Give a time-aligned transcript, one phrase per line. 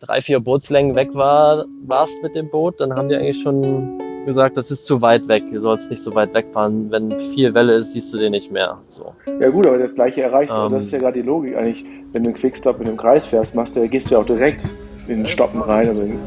[0.00, 4.56] drei, vier Bootslängen weg war, warst mit dem Boot, dann haben die eigentlich schon gesagt,
[4.56, 6.90] das ist zu weit weg, du sollst nicht so weit wegfahren.
[6.90, 8.78] Wenn viel Welle ist, siehst du den nicht mehr.
[8.90, 9.12] So.
[9.40, 10.72] Ja gut, aber das gleiche erreichst du, Ähm.
[10.72, 11.84] das ist ja gerade die Logik eigentlich.
[12.12, 14.64] Wenn du einen Quickstop in einem Kreis fährst, machst du, gehst du ja auch direkt
[15.08, 15.88] in den Stoppen rein.
[15.88, 16.18] Also in,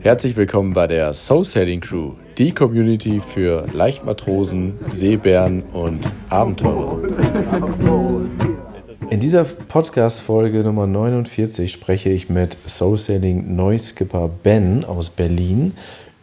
[0.00, 7.00] Herzlich willkommen bei der Soul Sailing Crew, die Community für Leichtmatrosen, Seebären und Abenteurer.
[9.08, 15.74] In dieser Podcast-Folge Nummer 49 spreche ich mit Soul Sailing Neuskipper Ben aus Berlin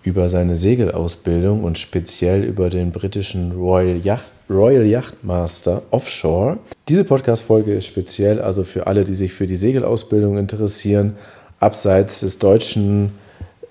[0.03, 6.57] über seine Segelausbildung und speziell über den britischen Royal Yacht, Royal Yacht Master Offshore.
[6.89, 11.15] Diese Podcast-Folge ist speziell also für alle, die sich für die Segelausbildung interessieren,
[11.61, 13.13] abseits des deutschen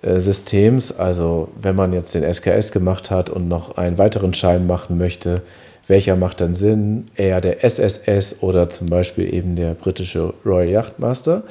[0.01, 0.91] äh, Systems.
[0.91, 5.43] Also wenn man jetzt den SKS gemacht hat und noch einen weiteren Schein machen möchte,
[5.92, 7.05] welcher macht dann Sinn?
[7.16, 11.42] Eher der SSS oder zum Beispiel eben der britische Royal Yachtmaster.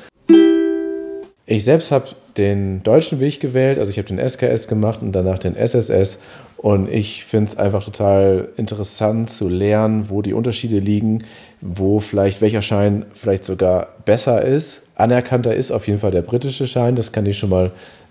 [1.46, 2.06] Ich selbst habe
[2.38, 6.18] den deutschen Weg gewählt, also ich habe den SKS gemacht und danach den SSS
[6.58, 11.24] und ich finde es einfach total interessant zu lernen, wo die Unterschiede liegen,
[11.62, 14.82] wo vielleicht welcher Schein vielleicht sogar besser ist.
[14.96, 17.70] Anerkannter ist auf jeden Fall der britische Schein, das kann ich schon mal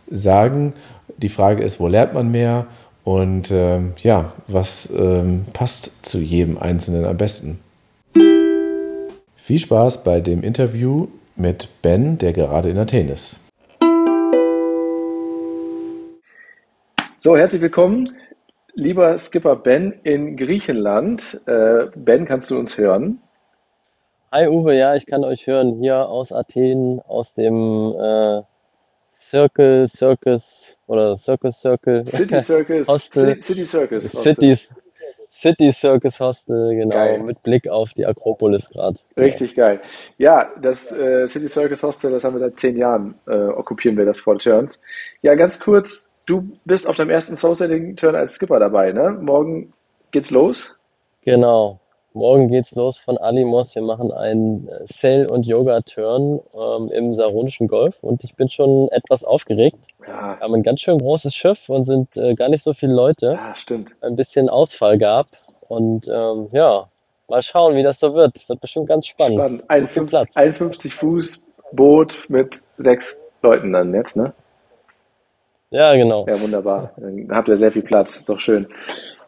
[0.09, 0.75] sagen.
[1.17, 2.67] Die Frage ist, wo lernt man mehr
[3.05, 7.61] und ähm, ja, was ähm, passt zu jedem Einzelnen am besten.
[9.37, 13.41] Viel Spaß bei dem Interview mit Ben, der gerade in Athen ist.
[17.23, 18.17] so, herzlich willkommen,
[18.75, 21.23] lieber Skipper Ben in Griechenland.
[21.47, 23.21] Äh, ben, kannst du uns hören?
[24.33, 28.43] Hi Uwe, ja, ich kann euch hören hier aus Athen, aus dem äh,
[29.31, 30.60] Circle, Circus
[30.91, 32.05] oder Circus Circle.
[32.07, 32.89] City Circus.
[32.89, 33.43] Hostel.
[33.45, 34.05] City, Circus.
[34.13, 34.23] Hostel.
[34.23, 34.59] City,
[35.41, 37.21] City Circus Hostel, genau, Geil.
[37.21, 38.99] mit Blick auf die Akropolis gerade.
[39.17, 39.81] Richtig geil.
[40.19, 44.05] Ja, das äh, City Circus Hostel, das haben wir seit zehn Jahren, äh, okkupieren wir
[44.05, 44.79] das Fort Turns.
[45.23, 45.89] Ja, ganz kurz,
[46.27, 47.57] du bist auf deinem ersten Soul
[47.97, 49.17] Turn als Skipper dabei, ne?
[49.21, 49.73] Morgen
[50.11, 50.59] geht's los.
[51.23, 51.80] Genau.
[52.13, 53.73] Morgen geht's los von Alimos.
[53.75, 54.69] Wir machen einen
[55.01, 59.79] Sail- und Yoga-Turn ähm, im Saronischen Golf und ich bin schon etwas aufgeregt.
[60.07, 62.95] Ja, Wir haben ein ganz schön großes Schiff und sind äh, gar nicht so viele
[62.95, 63.27] Leute.
[63.35, 63.91] ja stimmt.
[64.01, 65.29] Ein bisschen Ausfall gab
[65.69, 66.89] und ähm, ja,
[67.29, 68.37] mal schauen, wie das so wird.
[68.49, 69.39] Wird bestimmt ganz spannend.
[69.39, 69.61] Spannend.
[69.61, 70.29] Gut viel 51, Platz.
[70.35, 73.05] 51 Fuß Boot mit sechs
[73.43, 74.33] Leuten dann jetzt, ne?
[75.71, 76.27] Ja, genau.
[76.27, 76.91] Ja, wunderbar.
[76.97, 78.09] Dann habt ihr sehr viel Platz.
[78.17, 78.67] Ist doch schön.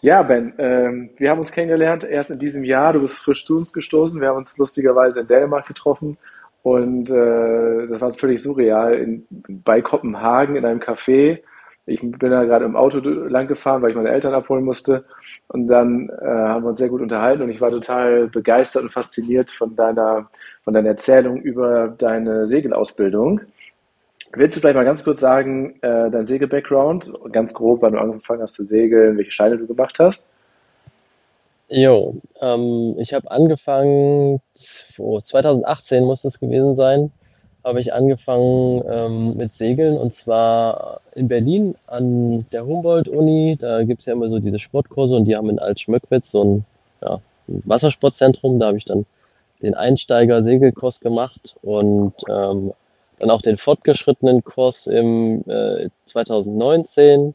[0.05, 2.93] Ja, Ben, ähm, wir haben uns kennengelernt erst in diesem Jahr.
[2.93, 4.21] Du bist frisch zu uns gestoßen.
[4.21, 6.19] Wir haben uns lustigerweise in Dänemark getroffen.
[6.65, 8.95] Und äh, das war völlig surreal.
[8.95, 9.27] In,
[9.65, 11.39] bei Kopenhagen in einem Café.
[11.87, 15.05] Ich bin da gerade im Auto lang gefahren, weil ich meine Eltern abholen musste.
[15.47, 18.93] Und dann äh, haben wir uns sehr gut unterhalten und ich war total begeistert und
[18.93, 20.31] fasziniert von deiner,
[20.65, 23.41] von deiner Erzählung über deine Segelausbildung.
[24.35, 28.43] Willst du vielleicht mal ganz kurz sagen, äh, dein Segel-Background, ganz grob, wann du angefangen
[28.43, 30.25] hast zu segeln, welche Scheine du gemacht hast?
[31.69, 34.41] Jo, ähm, ich habe angefangen,
[34.99, 37.13] oh, 2018 muss das gewesen sein,
[37.65, 43.57] habe ich angefangen ähm, mit Segeln und zwar in Berlin an der Humboldt-Uni.
[43.61, 46.65] Da gibt's ja immer so diese Sportkurse und die haben in Alt-Schmöckwitz so ein,
[47.03, 48.59] ja, ein Wassersportzentrum.
[48.59, 49.07] Da habe ich dann
[49.61, 52.73] den Einsteiger-Segelkurs gemacht und ähm,
[53.19, 57.35] dann auch den fortgeschrittenen Kurs im äh, 2019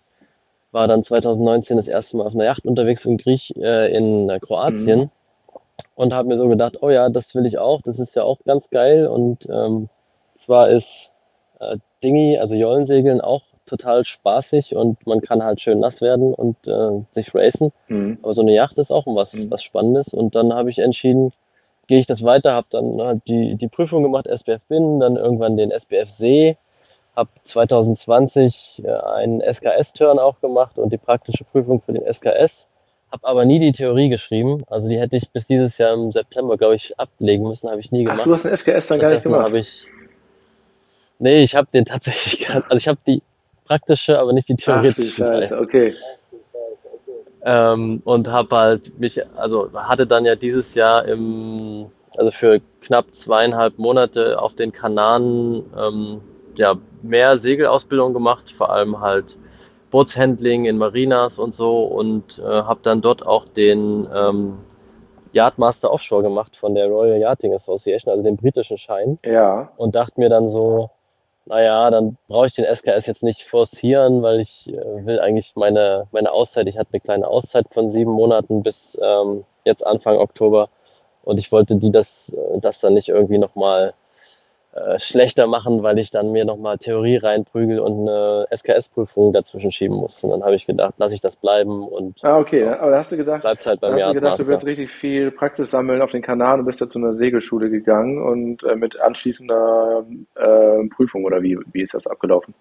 [0.72, 4.40] war dann 2019 das erste Mal auf einer Yacht unterwegs in Griech, äh, in äh,
[4.40, 5.10] Kroatien.
[5.96, 8.40] Und habe mir so gedacht, oh ja, das will ich auch, das ist ja auch
[8.46, 9.08] ganz geil.
[9.08, 9.90] Und ähm,
[10.46, 11.12] zwar ist
[11.60, 16.56] äh, Dinghy, also Jollensegeln auch total spaßig und man kann halt schön nass werden und
[16.68, 18.18] äh, sich racen, Mhm.
[18.22, 19.52] aber so eine Yacht ist auch was, Mhm.
[19.52, 20.14] was Spannendes.
[20.14, 21.34] Und dann habe ich entschieden,
[21.88, 25.58] gehe ich das weiter, habe dann halt die, die Prüfung gemacht, SBF Binnen, dann irgendwann
[25.58, 26.58] den SBF See,
[27.16, 32.52] habe 2020 äh, einen SKS-Turn auch gemacht und die praktische Prüfung für den SKS,
[33.12, 36.58] habe aber nie die Theorie geschrieben, also die hätte ich bis dieses Jahr im September,
[36.58, 38.28] glaube ich, ablegen müssen, habe ich nie Ach, gemacht.
[38.28, 39.44] du hast den SKS dann gar nicht gemacht.
[39.46, 39.84] habe ich,
[41.20, 43.22] nee, ich habe den tatsächlich, gar- also ich habe die
[43.66, 45.42] praktische, aber nicht die Ach theoretische Teil.
[45.44, 45.96] Scheiße, okay.
[47.50, 51.86] Ähm, und habe halt mich, also hatte dann ja dieses Jahr im,
[52.18, 56.22] also für knapp zweieinhalb Monate auf den Kanaren ähm,
[56.56, 59.38] ja mehr Segelausbildung gemacht, vor allem halt
[59.92, 64.58] Bootshandling in Marinas und so und äh, habe dann dort auch den ähm,
[65.32, 69.20] Yardmaster Offshore gemacht von der Royal Yachting Association, also den britischen Schein.
[69.24, 70.90] Ja, und dachte mir dann so,
[71.48, 76.08] naja, dann brauche ich den SKS jetzt nicht forcieren, weil ich äh, will eigentlich meine,
[76.12, 80.70] meine Auszeit, ich hatte eine kleine Auszeit von sieben Monaten bis ähm, jetzt Anfang Oktober
[81.24, 83.94] Und ich wollte die das, äh, das dann nicht irgendwie nochmal
[84.74, 89.98] äh, schlechter machen, weil ich dann mir nochmal Theorie reinprügel und eine SKS-Prüfung dazwischen schieben
[89.98, 90.24] muss.
[90.24, 92.66] Und dann habe ich gedacht, lasse ich das bleiben und Ah, okay.
[92.68, 94.92] Aber da hast du gedacht, bleibt's halt da beim hast du gedacht, du willst richtig
[94.92, 98.76] viel Praxis sammeln auf den Kanaren und bist da zu einer Segelschule gegangen und äh,
[98.76, 100.06] mit anschließender
[100.36, 102.54] äh, Prüfung oder wie, wie ist das abgelaufen?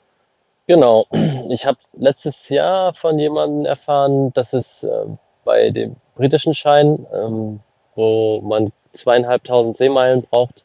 [0.67, 1.07] Genau.
[1.49, 5.07] Ich habe letztes Jahr von jemandem erfahren, dass es äh,
[5.45, 7.61] bei dem britischen Schein, ähm,
[7.95, 10.65] wo man zweieinhalbtausend Seemeilen braucht,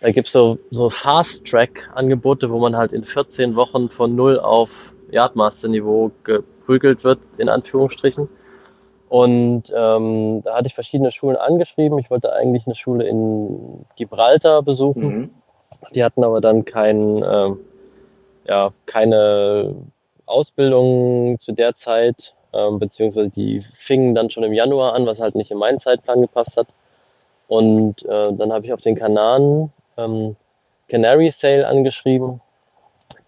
[0.00, 4.68] da gibt's so, so Fast-Track-Angebote, wo man halt in 14 Wochen von null auf
[5.10, 8.28] Yardmaster-Niveau geprügelt wird, in Anführungsstrichen.
[9.08, 11.98] Und ähm, da hatte ich verschiedene Schulen angeschrieben.
[11.98, 15.02] Ich wollte eigentlich eine Schule in Gibraltar besuchen.
[15.02, 15.30] Mhm.
[15.94, 17.60] Die hatten aber dann kein, ähm,
[18.46, 19.76] ja, keine
[20.26, 25.36] Ausbildung zu der Zeit, ähm, beziehungsweise die fingen dann schon im Januar an, was halt
[25.36, 26.66] nicht in meinen Zeitplan gepasst hat.
[27.48, 30.36] Und äh, dann habe ich auf den Kanaren ähm,
[30.88, 32.40] Canary Sail angeschrieben.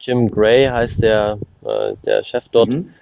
[0.01, 2.69] Jim Gray heißt der, äh, der Chef dort.
[2.69, 2.95] Mhm.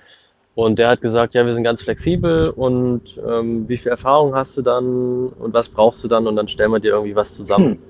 [0.55, 4.57] Und der hat gesagt, ja, wir sind ganz flexibel und ähm, wie viel Erfahrung hast
[4.57, 7.73] du dann und was brauchst du dann und dann stellen wir dir irgendwie was zusammen.
[7.73, 7.83] Hm.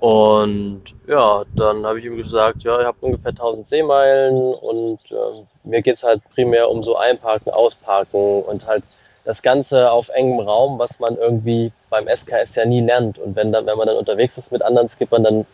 [0.00, 5.46] Und ja, dann habe ich ihm gesagt, ja, ich habe ungefähr 1000 Seemeilen und ähm,
[5.64, 8.84] mir geht's halt primär um so Einparken, Ausparken und halt
[9.24, 13.18] das Ganze auf engem Raum, was man irgendwie beim SKS ja nie lernt.
[13.18, 15.46] Und wenn dann, wenn man dann unterwegs ist mit anderen Skippern, dann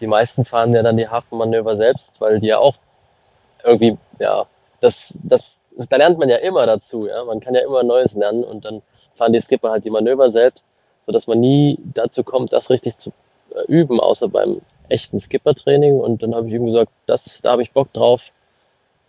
[0.00, 2.76] die meisten fahren ja dann die Hafenmanöver selbst, weil die ja auch
[3.62, 4.46] irgendwie, ja,
[4.80, 5.56] das, das,
[5.88, 7.24] da lernt man ja immer dazu, ja.
[7.24, 8.82] Man kann ja immer Neues lernen und dann
[9.16, 10.64] fahren die Skipper halt die Manöver selbst,
[11.06, 13.12] sodass man nie dazu kommt, das richtig zu
[13.54, 15.98] äh, üben, außer beim echten Skippertraining.
[15.98, 18.20] Und dann habe ich ihm gesagt, das, da habe ich Bock drauf.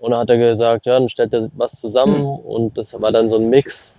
[0.05, 2.45] Und dann hat er gesagt, ja, dann stellt er was zusammen Hm.
[2.45, 3.91] und das war dann so ein Mix.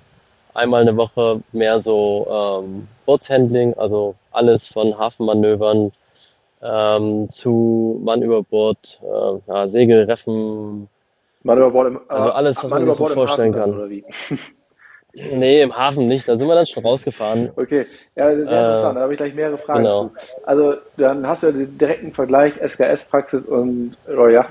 [0.55, 2.29] Einmal eine Woche mehr so
[2.62, 5.91] ähm, Bootshandling, also alles von Hafenmanövern
[6.62, 10.88] ähm, zu Mann über Bord, äh, ja, Segel, Reffen,
[11.43, 13.75] Mann über Bord im, Also alles, was man sich so vorstellen kann.
[13.75, 14.05] oder wie?
[15.12, 17.50] nee, im Hafen nicht, da sind wir dann schon rausgefahren.
[17.56, 18.97] Okay, ja, sehr Äh, interessant.
[18.97, 20.05] Da habe ich gleich mehrere Fragen genau.
[20.05, 20.12] zu.
[20.44, 24.47] Also, dann hast du ja den direkten Vergleich SKS-Praxis und Royal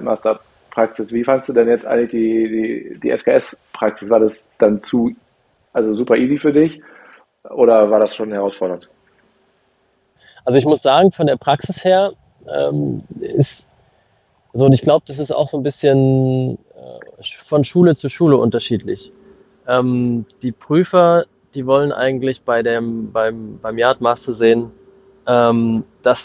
[0.75, 1.11] Yachtmaster-Praxis.
[1.11, 4.09] Wie fandst du denn jetzt eigentlich die, die, die SKS-Praxis?
[4.09, 5.11] War das dann zu,
[5.73, 6.81] also super easy für dich
[7.49, 8.89] oder war das schon herausfordernd?
[10.43, 12.13] Also ich muss sagen, von der Praxis her
[12.53, 13.65] ähm, ist
[14.53, 18.37] so, und ich glaube, das ist auch so ein bisschen äh, von Schule zu Schule
[18.37, 19.11] unterschiedlich.
[19.67, 24.71] Ähm, die Prüfer, die wollen eigentlich bei dem, beim, beim Yardmaster sehen,
[25.27, 26.19] ähm, dass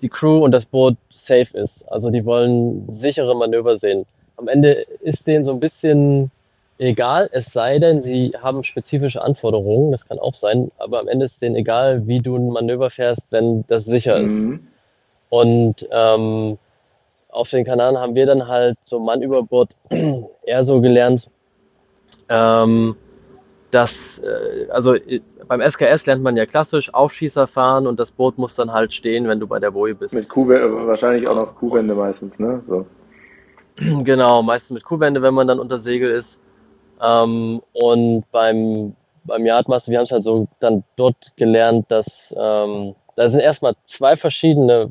[0.00, 0.96] die Crew und das Boot
[1.26, 1.74] safe ist.
[1.90, 4.06] Also die wollen sichere Manöver sehen.
[4.36, 6.30] Am Ende ist denen so ein bisschen
[6.78, 11.26] egal, es sei denn, sie haben spezifische Anforderungen, das kann auch sein, aber am Ende
[11.26, 14.30] ist denen egal, wie du ein Manöver fährst, wenn das sicher ist.
[14.30, 14.66] Mhm.
[15.30, 16.58] Und ähm,
[17.30, 19.70] auf den Kanaren haben wir dann halt so Mann über Bord
[20.42, 21.28] eher so gelernt,
[22.28, 22.96] ähm,
[23.76, 23.92] dass,
[24.22, 28.56] äh, also äh, beim SKS lernt man ja klassisch Aufschießer fahren und das Boot muss
[28.56, 30.14] dann halt stehen, wenn du bei der Boje bist.
[30.14, 32.62] Mit Kuhwände, wahrscheinlich auch noch Kuhwände meistens, ne?
[32.66, 32.86] So.
[34.04, 36.28] Genau, meistens mit Kuhwände, wenn man dann unter Segel ist.
[37.02, 42.94] Ähm, und beim, beim Yardmaster, wir haben es halt so dann dort gelernt, dass ähm,
[43.16, 44.90] da sind erstmal zwei verschiedene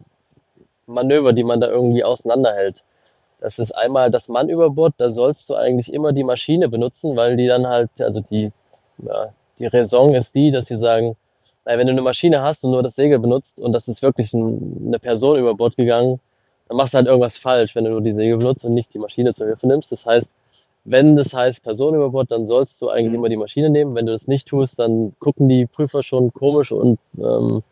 [0.85, 2.83] Manöver, die man da irgendwie auseinanderhält.
[3.39, 7.15] Das ist einmal das Mann über Bord, da sollst du eigentlich immer die Maschine benutzen,
[7.15, 8.51] weil die dann halt, also die,
[8.99, 11.15] ja, die Raison ist die, dass sie sagen,
[11.65, 14.33] naja, wenn du eine Maschine hast und nur das Segel benutzt und das ist wirklich
[14.33, 16.19] ein, eine Person über Bord gegangen,
[16.67, 18.99] dann machst du halt irgendwas falsch, wenn du nur die Segel benutzt und nicht die
[18.99, 19.91] Maschine zur Hilfe nimmst.
[19.91, 20.27] Das heißt,
[20.83, 23.15] wenn das heißt Person über Bord, dann sollst du eigentlich Mhm.
[23.15, 23.95] immer die Maschine nehmen.
[23.95, 27.63] Wenn du das nicht tust, dann gucken die Prüfer schon komisch und ähm,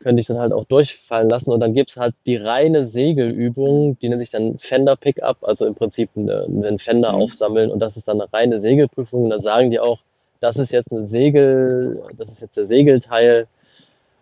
[0.00, 1.50] können dich dann halt auch durchfallen lassen.
[1.50, 5.74] Und dann gibt's halt die reine Segelübung, die nennt sich dann Fender Pickup, also im
[5.74, 7.22] Prinzip eine- einen Fender Mhm.
[7.22, 7.70] aufsammeln.
[7.70, 9.24] Und das ist dann eine reine Segelprüfung.
[9.24, 10.00] Und da sagen die auch,
[10.42, 13.46] das ist jetzt eine Segel, das ist jetzt der Segelteil.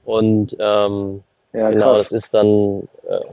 [0.04, 1.22] Und ähm,
[1.52, 3.24] Ja, genau, das ist dann äh,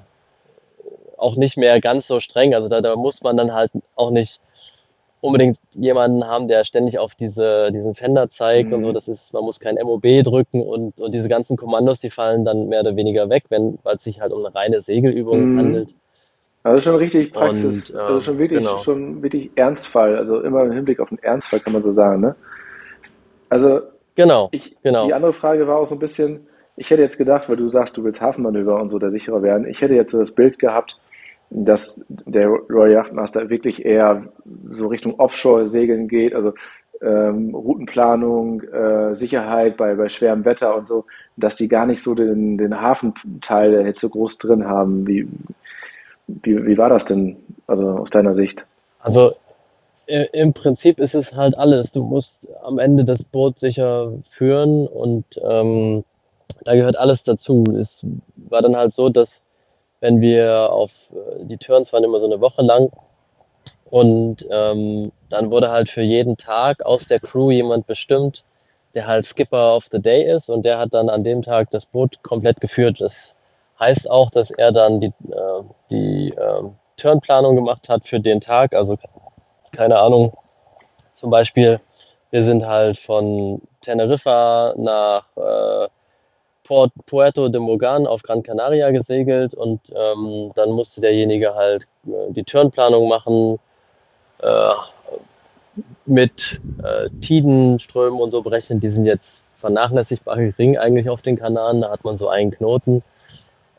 [1.18, 2.56] auch nicht mehr ganz so streng.
[2.56, 4.40] Also da, da muss man dann halt auch nicht
[5.20, 8.90] unbedingt jemanden haben, der ständig auf diese, diesen Fender zeigt und so.
[8.90, 8.94] Mhm.
[8.94, 12.70] Das ist, man muss kein MOB drücken und, und diese ganzen Kommandos, die fallen dann
[12.70, 15.58] mehr oder weniger weg, wenn, weil es sich halt um eine reine Segelübung Mhm.
[15.58, 15.90] handelt.
[16.64, 18.84] Also schon richtig Praxis, Und, also ähm, schon wirklich, genau.
[18.84, 22.36] schon wirklich Ernstfall, also immer im Hinblick auf den Ernstfall kann man so sagen, ne?
[23.50, 23.82] Also
[24.18, 25.06] Genau, ich, genau.
[25.06, 27.96] die andere Frage war auch so ein bisschen, ich hätte jetzt gedacht, weil du sagst,
[27.96, 31.00] du willst Hafenmanöver und so da sicherer werden, ich hätte jetzt so das Bild gehabt,
[31.52, 34.24] dass der Royal Yachtmaster wirklich eher
[34.72, 36.54] so Richtung Offshore segeln geht, also
[37.00, 41.06] ähm, Routenplanung, äh, Sicherheit bei, bei schwerem Wetter und so,
[41.38, 45.06] dass die gar nicht so den, den Hafenteil jetzt so groß drin haben.
[45.06, 45.28] Wie,
[46.26, 47.38] wie, wie war das denn,
[47.68, 48.66] also aus deiner Sicht?
[49.00, 49.36] Also
[50.08, 51.92] im Prinzip ist es halt alles.
[51.92, 56.04] Du musst am Ende das Boot sicher führen und ähm,
[56.64, 57.64] da gehört alles dazu.
[57.80, 59.42] Es war dann halt so, dass
[60.00, 62.92] wenn wir auf äh, die Turns waren immer so eine Woche lang
[63.90, 68.44] und ähm, dann wurde halt für jeden Tag aus der Crew jemand bestimmt,
[68.94, 71.86] der halt Skipper of the Day ist und der hat dann an dem Tag das
[71.86, 73.00] Boot komplett geführt.
[73.00, 73.14] Das
[73.80, 76.64] heißt auch, dass er dann die, äh, die äh,
[76.98, 78.74] Turnplanung gemacht hat für den Tag.
[78.74, 78.98] Also
[79.72, 80.38] keine Ahnung,
[81.16, 81.80] zum Beispiel,
[82.32, 85.88] wir sind halt von Teneriffa nach äh,
[86.64, 92.32] Port, Puerto de Morgan auf Gran Canaria gesegelt und ähm, dann musste derjenige halt äh,
[92.34, 93.60] die Turnplanung machen,
[94.40, 94.74] äh,
[96.06, 98.80] mit äh, Tidenströmen und so berechnen.
[98.80, 103.04] Die sind jetzt vernachlässigbar gering eigentlich auf den Kanaren, da hat man so einen Knoten.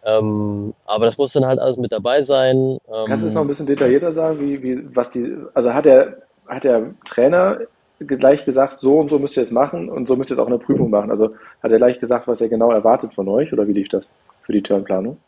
[0.05, 2.78] Ähm, aber das muss dann halt alles mit dabei sein.
[2.88, 5.85] Ähm, Kannst du es noch ein bisschen detaillierter sagen, wie, wie, was die, also hat
[5.85, 7.59] der, hat der Trainer
[7.99, 10.47] gleich gesagt, so und so müsst ihr es machen und so müsst ihr es auch
[10.47, 11.11] in der Prüfung machen?
[11.11, 11.31] Also
[11.62, 14.09] hat er gleich gesagt, was er genau erwartet von euch oder wie lief das
[14.43, 15.19] für die Turnplanung?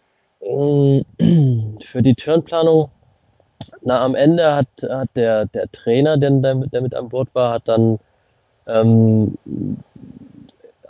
[0.41, 1.01] Mm,
[1.91, 2.91] für die Turnplanung,
[3.83, 7.67] na am Ende hat, hat der, der Trainer, der, der mit an Bord war, hat
[7.67, 7.99] dann
[8.67, 9.37] ähm,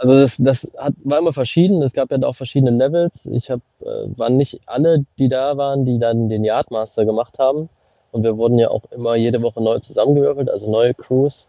[0.01, 1.83] also das, das hat, war immer verschieden.
[1.83, 3.13] Es gab ja auch verschiedene Levels.
[3.25, 7.69] Ich habe, äh, waren nicht alle, die da waren, die dann den Yardmaster gemacht haben.
[8.11, 11.47] Und wir wurden ja auch immer jede Woche neu zusammengewürfelt, also neue Crews.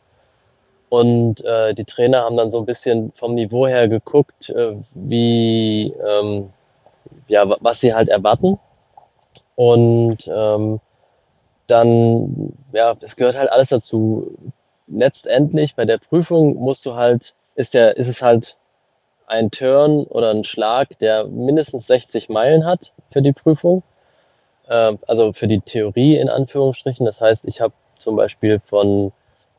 [0.89, 5.93] Und äh, die Trainer haben dann so ein bisschen vom Niveau her geguckt, äh, wie,
[6.05, 6.49] ähm,
[7.29, 8.59] ja, was sie halt erwarten.
[9.55, 10.81] Und ähm,
[11.67, 14.37] dann, ja, es gehört halt alles dazu.
[14.87, 18.55] Letztendlich bei der Prüfung musst du halt ist, der, ist es halt
[19.27, 23.83] ein Turn oder ein Schlag, der mindestens 60 Meilen hat für die Prüfung.
[24.67, 27.05] Äh, also für die Theorie in Anführungsstrichen.
[27.05, 29.11] Das heißt, ich habe zum Beispiel von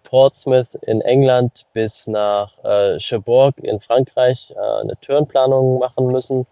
[0.04, 6.46] Portsmouth in England bis nach äh, Cherbourg in Frankreich äh, eine Turnplanung machen müssen.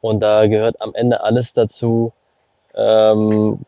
[0.00, 2.12] Und da gehört am Ende alles dazu.
[2.74, 3.60] Ähm,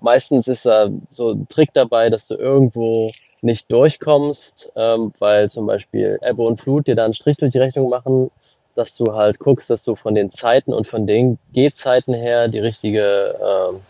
[0.00, 3.12] meistens ist da so ein Trick dabei, dass du irgendwo
[3.44, 7.58] nicht durchkommst, ähm, weil zum Beispiel Ebbe und Flut dir da einen Strich durch die
[7.58, 8.30] Rechnung machen,
[8.74, 12.58] dass du halt guckst, dass du von den Zeiten und von den Gehzeiten her die
[12.58, 13.80] richtige, ähm,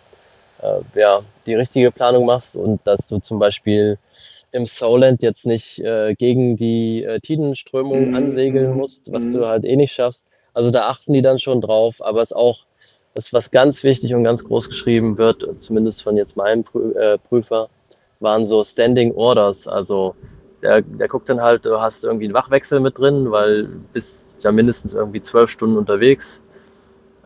[0.63, 3.99] äh, ja, die richtige Planung machst und dass du zum Beispiel
[4.53, 8.15] im Soland jetzt nicht äh, gegen die äh, Tidenströmung mhm.
[8.15, 9.33] ansegeln mhm, musst, was mhm.
[9.33, 10.23] du halt eh nicht schaffst.
[10.53, 12.59] Also da achten die dann schon drauf, aber es ist auch
[13.15, 16.65] das, was ganz wichtig und ganz groß geschrieben wird, zumindest von jetzt meinem
[16.97, 17.69] äh, Prüfer,
[18.21, 19.67] waren so Standing Orders.
[19.67, 20.15] Also
[20.63, 24.09] der, der guckt dann halt, du hast irgendwie einen Wachwechsel mit drin, weil du bist
[24.41, 26.25] ja mindestens irgendwie zwölf Stunden unterwegs.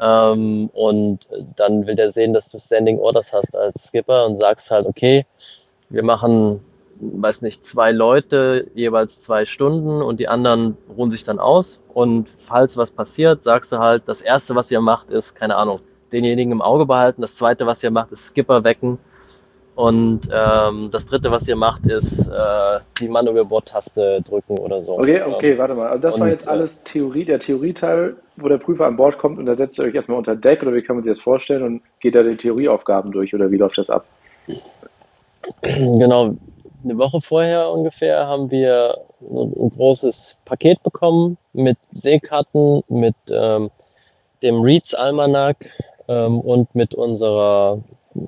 [0.00, 1.20] Ähm, und
[1.56, 5.26] dann will der sehen, dass du Standing Orders hast als Skipper und sagst halt, okay,
[5.88, 6.60] wir machen,
[7.00, 11.80] weiß nicht, zwei Leute, jeweils zwei Stunden und die anderen ruhen sich dann aus.
[11.92, 15.80] Und falls was passiert, sagst du halt, das erste, was ihr macht, ist, keine Ahnung,
[16.12, 17.22] denjenigen im Auge behalten.
[17.22, 18.98] Das zweite, was ihr macht, ist Skipper wecken
[19.78, 24.98] und ähm, das dritte, was ihr macht, ist äh, die Manöverbord-Taste drücken oder so.
[24.98, 25.86] Okay, okay, warte mal.
[25.86, 29.38] Also das und, war jetzt alles Theorie, der Theorieteil, wo der Prüfer an Bord kommt
[29.38, 31.62] und da setzt ihr euch erstmal unter Deck oder wie kann man sich das vorstellen
[31.62, 34.04] und geht da die Theorieaufgaben durch oder wie läuft das ab?
[35.62, 36.34] Genau,
[36.82, 43.70] eine Woche vorher ungefähr haben wir ein großes Paket bekommen mit Seekarten, mit ähm,
[44.42, 45.70] dem Reeds Almanac
[46.08, 47.78] ähm, und mit unserer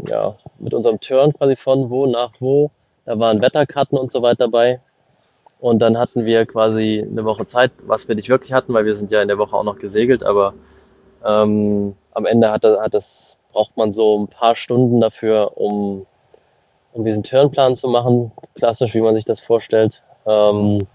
[0.06, 2.70] ja, mit unserem Turn quasi von wo nach wo.
[3.04, 4.80] Da waren Wetterkarten und so weiter dabei.
[5.60, 8.96] Und dann hatten wir quasi eine Woche Zeit, was wir nicht wirklich hatten, weil wir
[8.96, 10.54] sind ja in der Woche auch noch gesegelt, aber
[11.24, 13.04] ähm, am Ende hat, hat das,
[13.52, 16.06] braucht man so ein paar Stunden dafür, um,
[16.92, 20.00] um diesen Turnplan zu machen, klassisch, wie man sich das vorstellt.
[20.26, 20.86] Ähm,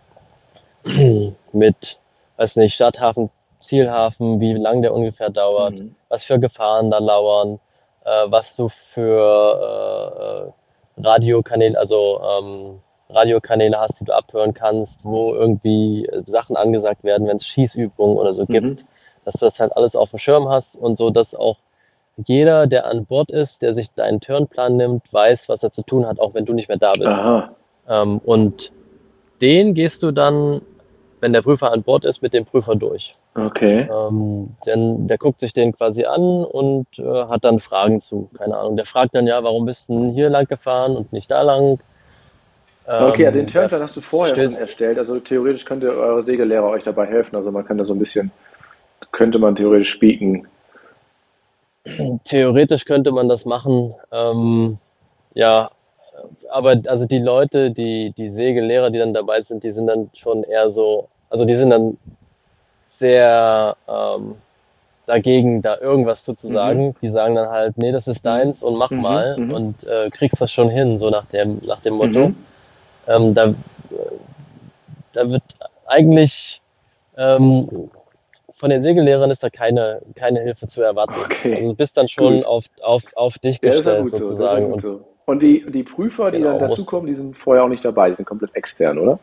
[1.51, 1.99] mit,
[2.37, 3.29] weiß nicht, Stadthafen,
[3.61, 5.95] Zielhafen, wie lang der ungefähr dauert, mhm.
[6.09, 7.59] was für Gefahren da lauern,
[8.05, 10.53] was du für
[10.97, 17.27] äh, Radiokanäle, also ähm, Radiokanäle hast, die du abhören kannst, wo irgendwie Sachen angesagt werden,
[17.27, 18.47] wenn es Schießübungen oder so mhm.
[18.47, 18.85] gibt,
[19.25, 21.57] dass du das halt alles auf dem Schirm hast und so, dass auch
[22.17, 26.05] jeder, der an Bord ist, der sich deinen Turnplan nimmt, weiß, was er zu tun
[26.05, 27.09] hat, auch wenn du nicht mehr da bist.
[27.89, 28.71] Ähm, und
[29.41, 30.61] den gehst du dann,
[31.19, 33.15] wenn der Prüfer an Bord ist, mit dem Prüfer durch.
[33.35, 33.89] Okay.
[33.91, 38.29] Ähm, denn der guckt sich den quasi an und äh, hat dann Fragen zu.
[38.37, 38.77] Keine Ahnung.
[38.77, 41.79] Der fragt dann ja, warum bist du hier lang gefahren und nicht da lang?
[42.87, 44.97] Okay, ja, den Ähm, Turnplan hast du vorher schon erstellt.
[44.99, 47.35] Also theoretisch könnte eure Segellehrer euch dabei helfen.
[47.35, 48.31] Also man kann da so ein bisschen,
[49.11, 50.47] könnte man theoretisch spieken.
[52.25, 53.95] theoretisch könnte man das machen.
[54.11, 54.77] Ähm,
[55.33, 55.71] ja,
[56.51, 60.43] aber also die Leute, die, die Segellehrer, die dann dabei sind, die sind dann schon
[60.43, 61.97] eher so, also die sind dann
[62.99, 64.35] sehr ähm,
[65.05, 66.95] dagegen, da irgendwas zu, zu Mhm.
[67.01, 68.29] Die sagen dann halt, nee, das ist Mhm.
[68.29, 69.01] deins und mach Mhm.
[69.01, 69.51] mal Mhm.
[69.51, 72.29] und äh, kriegst das schon hin, so nach dem, nach dem Motto.
[72.29, 72.35] Mhm.
[73.07, 73.53] Ähm, da,
[75.13, 75.43] da wird
[75.85, 76.61] eigentlich
[77.17, 77.89] ähm,
[78.57, 81.13] von den Segellehrern ist da keine, keine Hilfe zu erwarten.
[81.13, 82.45] Also Okay, du bist dann schon gut.
[82.45, 84.17] auf, auf, auf dich Ja, gestellt so.
[84.17, 85.07] Sozusagen und so.
[85.25, 88.09] Und die, die Prüfer, die dann genau, musst, dazukommen, die sind vorher auch nicht dabei.
[88.09, 89.19] Die sind komplett extern, oder?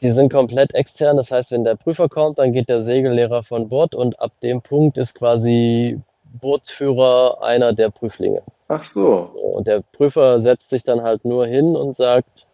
[0.00, 1.16] Die sind komplett extern.
[1.16, 4.62] Das heißt, wenn der Prüfer kommt, dann geht der Segellehrer von Bord und ab dem
[4.62, 6.00] Punkt ist quasi
[6.40, 8.42] Bootsführer einer der Prüflinge.
[8.68, 9.30] Ach so.
[9.54, 12.46] Und der Prüfer setzt sich dann halt nur hin und sagt,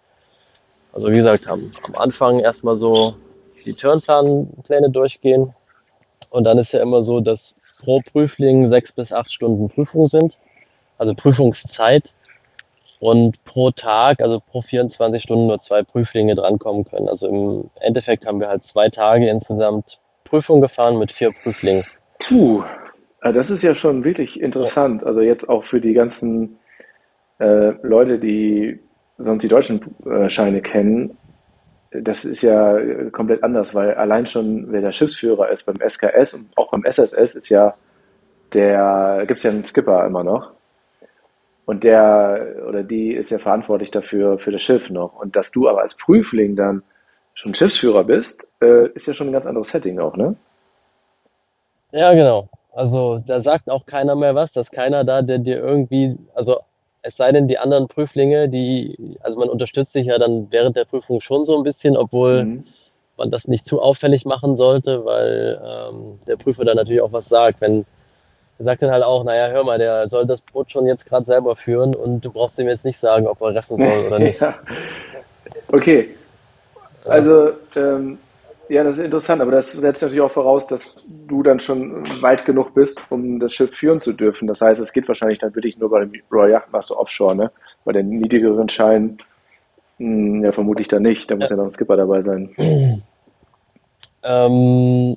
[0.92, 3.14] also wie gesagt, am, am Anfang erstmal so
[3.64, 5.54] die Turnplanpläne durchgehen.
[6.30, 10.36] Und dann ist ja immer so, dass pro Prüfling sechs bis acht Stunden Prüfung sind,
[10.98, 12.10] also Prüfungszeit.
[13.02, 17.08] Und pro Tag, also pro 24 Stunden nur zwei Prüflinge drankommen können.
[17.08, 21.84] Also im Endeffekt haben wir halt zwei Tage insgesamt Prüfung gefahren mit vier Prüflingen.
[22.28, 22.62] Puh.
[23.20, 25.02] Ah, Das ist ja schon wirklich Ja, interessant.
[25.02, 26.60] Also jetzt auch für die ganzen
[27.40, 28.78] äh, Leute, die
[29.18, 31.18] sonst die deutschen äh, Scheine kennen.
[31.90, 36.34] Das ist ja äh, komplett anders, weil allein schon, wer der Schiffsführer ist beim SKS
[36.34, 37.74] und auch beim SSS ist ja
[38.54, 40.52] der, gibt es ja einen Skipper immer noch.
[41.72, 45.14] Und der oder die ist ja verantwortlich dafür, für das Schiff noch.
[45.18, 46.82] Und dass du aber als Prüfling dann
[47.34, 50.36] schon Schiffsführer bist, äh, ist ja schon ein ganz anderes Setting auch, ne?
[51.92, 52.48] ja, genau.
[52.74, 56.60] Also da sagt auch keiner mehr was, dass keiner da, der dir irgendwie, also
[57.02, 60.84] es sei denn, die anderen Prüflinge, die, also man unterstützt sich ja dann während der
[60.84, 62.64] Prüfung schon so ein bisschen, obwohl Mhm.
[63.16, 67.28] man das nicht zu auffällig machen sollte, weil ähm, der Prüfer dann natürlich auch was
[67.28, 67.60] sagt.
[67.62, 67.86] Wenn
[68.64, 71.56] sagt dann halt auch, naja, hör mal, der soll das Boot schon jetzt gerade selber
[71.56, 74.40] führen und du brauchst ihm jetzt nicht sagen, ob er reffen soll oder nicht.
[74.50, 74.54] Ja.
[75.68, 76.14] Okay,
[77.04, 78.18] also ähm,
[78.68, 80.80] ja, das ist interessant, aber das setzt natürlich auch voraus, dass
[81.28, 84.46] du dann schon weit genug bist, um das Schiff führen zu dürfen.
[84.46, 87.50] Das heißt, es geht wahrscheinlich dann wirklich nur bei dem Royal Yachtmaster Offshore, ne?
[87.84, 89.18] Bei den niedrigeren Scheinen,
[89.98, 91.30] hm, ja, vermutlich dann nicht.
[91.30, 91.56] Da muss ja.
[91.56, 93.02] ja noch ein Skipper dabei sein.
[94.24, 95.16] Ähm,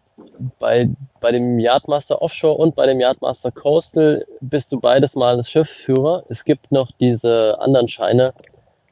[0.60, 5.50] bei, bei dem Yardmaster Offshore und bei dem Yardmaster Coastal bist du beides mal das
[5.50, 6.24] Schiffsführer.
[6.30, 8.34] Es gibt noch diese anderen Scheine,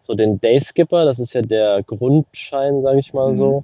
[0.06, 3.38] so den Day Skipper, das ist ja der Grundschein, sage ich mal Mhm.
[3.38, 3.64] so,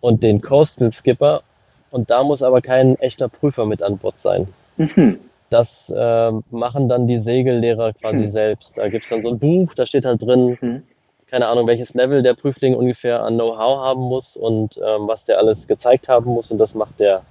[0.00, 1.42] und den Coastal Skipper.
[1.90, 4.48] Und da muss aber kein echter Prüfer mit an Bord sein.
[4.76, 5.20] Mhm.
[5.50, 8.32] Das ähm, machen dann die Segellehrer quasi Hm.
[8.32, 8.76] selbst.
[8.76, 10.82] Da gibt's dann so ein Buch, da steht halt drin, Mhm.
[11.30, 15.38] Keine Ahnung, welches Level der Prüfling ungefähr an Know-how haben muss und ähm, was der
[15.38, 16.50] alles gezeigt haben muss.
[16.50, 17.22] Und das macht der,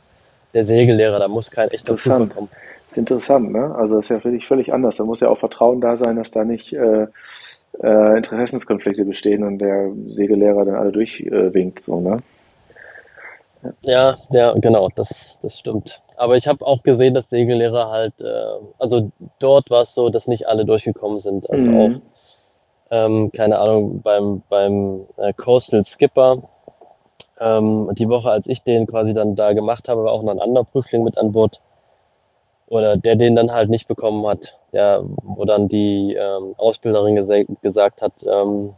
[0.54, 1.20] der Segellehrer.
[1.20, 2.36] Da muss kein echter Prüfer Interessant.
[2.36, 2.50] kommen.
[2.92, 3.76] ist interessant, ne?
[3.76, 4.96] Also das ist ja völlig, völlig anders.
[4.98, 7.08] Da muss ja auch Vertrauen da sein, dass da nicht äh,
[7.82, 12.18] äh, Interessenskonflikte bestehen und der Segellehrer dann alle durchwinkt, so, ne?
[13.82, 15.10] Ja, ja, genau, das,
[15.42, 16.00] das stimmt.
[16.16, 20.28] Aber ich habe auch gesehen, dass Segellehrer halt, äh, also dort war es so, dass
[20.28, 21.50] nicht alle durchgekommen sind.
[21.50, 22.02] Also auch, Mhm.
[22.92, 26.44] Ähm, keine Ahnung, beim, beim äh, Coastal Skipper,
[27.40, 30.40] ähm, die Woche, als ich den quasi dann da gemacht habe, war auch noch ein
[30.42, 31.62] anderer Prüfling mit an Bord.
[32.68, 34.58] Oder der den dann halt nicht bekommen hat.
[34.74, 38.74] Der, wo dann die ähm, Ausbilderin gesa gesagt hat, ähm,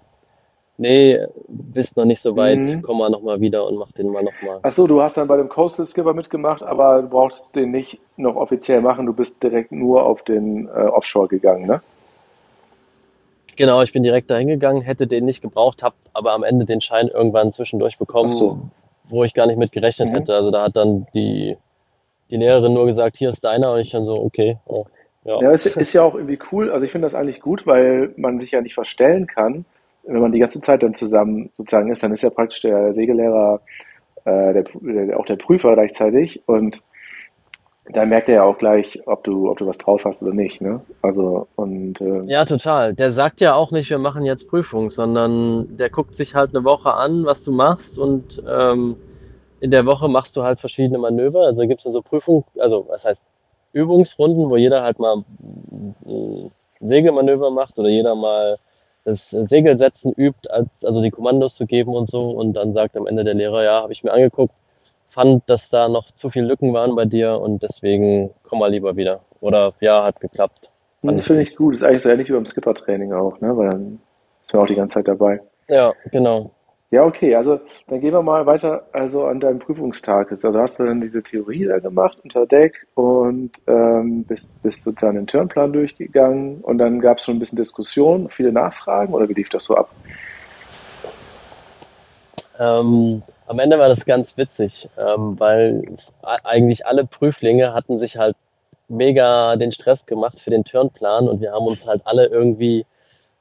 [0.77, 1.17] nee,
[1.47, 2.81] bist noch nicht so weit, Mhm.
[2.83, 4.59] komm mal nochmal wieder und mach den mal nochmal.
[4.61, 7.97] Ach so, du hast dann bei dem Coastal Skipper mitgemacht, aber du brauchst den nicht
[8.17, 9.07] noch offiziell machen.
[9.07, 11.81] Du bist direkt nur auf den äh, Offshore gegangen, ne?
[13.59, 16.79] Genau, ich bin direkt dahin gegangen, hätte den nicht gebraucht, hab aber am Ende den
[16.79, 18.05] Schein irgendwann zwischendurch Ach so.
[18.05, 18.71] bekommen,
[19.09, 20.13] wo ich gar nicht mit gerechnet Mhm.
[20.13, 20.33] hätte.
[20.33, 21.57] Also da hat dann die,
[22.29, 24.85] die Lehrerin nur gesagt, hier ist deiner und ich dann so, okay, oh,
[25.25, 25.41] ja.
[25.41, 26.71] Ja, ist, ist ja auch irgendwie cool.
[26.71, 29.65] Also ich finde das eigentlich gut, weil man sich ja nicht verstellen kann.
[30.03, 33.59] Wenn man die ganze Zeit dann zusammen sozusagen ist, dann ist ja praktisch der Segellehrer
[34.23, 36.79] äh, der, der, auch der Prüfer gleichzeitig und
[37.91, 40.61] dann merkt er ja auch gleich, ob du, ob du was drauf hast oder nicht,
[40.61, 40.81] ne?
[41.01, 42.93] Also und äh, Ja, total.
[42.93, 46.63] Der sagt ja auch nicht, wir machen jetzt Prüfung, sondern der guckt sich halt eine
[46.63, 48.97] Woche an, was du machst und ähm,
[49.59, 51.41] in der Woche machst du halt verschiedene Manöver.
[51.41, 53.21] Also gibt es dann so Prüfung, also was heißt
[53.73, 55.23] Übungsrunden, wo jeder halt mal
[56.05, 58.57] ein Segelmanöver macht oder jeder mal
[59.03, 62.29] das Segelsetzen übt, als, also die Kommandos zu geben und so.
[62.29, 64.53] Und dann sagt am Ende der Lehrer, ja, habe ich mir angeguckt,
[65.09, 68.95] fand, dass da noch zu viele Lücken waren bei dir und deswegen komm mal lieber
[68.95, 69.21] wieder.
[69.41, 70.69] Oder ja, hat geklappt.
[71.01, 71.75] Fand das finde ich gut.
[71.75, 73.55] Das ist eigentlich so ähnlich wie beim Skippertraining auch, ne?
[73.55, 73.99] Weil dann
[74.45, 75.39] Ist man auch die ganze Zeit dabei.
[75.67, 76.51] Ja, genau.
[76.91, 80.31] Ja, okay, also dann gehen wir mal weiter also an deinem Prüfungstag.
[80.31, 84.91] Also hast du dann diese Theorie da gemacht unter Deck und ähm, bist, bist du
[84.93, 89.29] dann den Turnplan durchgegangen und dann gab es schon ein bisschen Diskussion, viele Nachfragen oder
[89.29, 89.91] wie lief das so ab?
[92.59, 95.97] Ähm, am Ende war das ganz witzig, ähm, weil
[96.43, 98.35] eigentlich alle Prüflinge hatten sich halt
[98.89, 102.85] mega den Stress gemacht für den Turnplan und wir haben uns halt alle irgendwie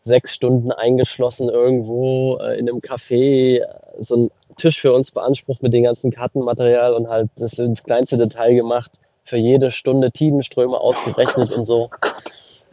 [0.04, 3.62] sechs Stunden eingeschlossen irgendwo äh, in einem Café,
[3.98, 8.16] so einen Tisch für uns beansprucht mit dem ganzen Kartenmaterial und halt das ins kleinste
[8.16, 8.90] Detail gemacht,
[9.24, 11.90] für jede Stunde Tidenströme ausgerechnet und so.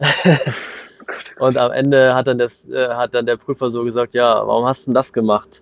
[1.38, 4.64] und am Ende hat dann, das, äh, hat dann der Prüfer so gesagt, ja, warum
[4.64, 5.60] hast du denn das gemacht?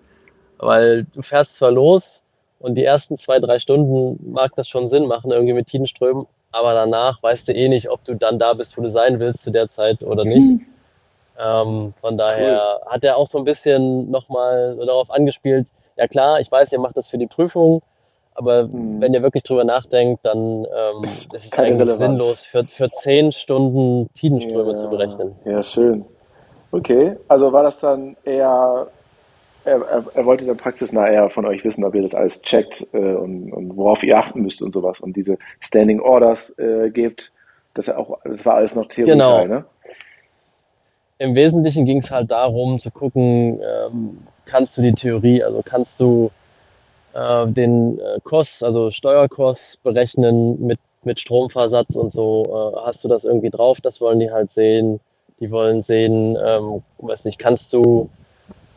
[0.58, 2.20] Weil du fährst zwar los
[2.60, 6.74] und die ersten zwei, drei Stunden mag das schon Sinn machen, irgendwie mit Tidenströmen, aber
[6.74, 9.50] danach weißt du eh nicht, ob du dann da bist, wo du sein willst zu
[9.50, 10.38] der Zeit oder nicht.
[10.38, 10.66] Mhm.
[11.36, 12.92] Ähm, von daher cool.
[12.92, 16.96] hat er auch so ein bisschen nochmal darauf angespielt, ja klar, ich weiß, ihr macht
[16.96, 17.82] das für die Prüfung,
[18.34, 19.00] aber mhm.
[19.00, 22.00] wenn ihr wirklich drüber nachdenkt, dann ähm, ist es eigentlich relevant.
[22.00, 25.36] sinnlos, für, für zehn Stunden Tidenströme ja, zu berechnen.
[25.44, 26.04] Ja, schön.
[26.72, 28.88] Okay, also war das dann eher,
[29.64, 32.87] er, er, er wollte dann praxisnah eher von euch wissen, ob ihr das alles checkt
[32.92, 37.31] äh, und, und, worauf ihr achten müsst und sowas und diese Standing Orders äh, gebt.
[37.74, 39.44] Das, auch, das war alles noch Theorie, genau.
[39.46, 39.64] ne?
[41.18, 45.98] im Wesentlichen ging es halt darum zu gucken, ähm, kannst du die Theorie, also kannst
[45.98, 46.31] du
[47.14, 53.09] äh, den äh, Kost, also Steuerkost berechnen mit, mit Stromversatz und so, äh, hast du
[53.09, 55.00] das irgendwie drauf, das wollen die halt sehen.
[55.40, 58.09] Die wollen sehen, ähm, weiß nicht, kannst du,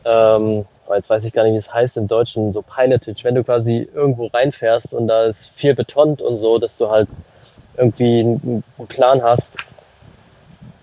[0.04, 3.44] ähm, jetzt weiß ich gar nicht, wie es heißt im Deutschen, so Pilotage, wenn du
[3.44, 7.08] quasi irgendwo reinfährst und da ist viel betont und so, dass du halt
[7.76, 9.50] irgendwie einen Plan hast,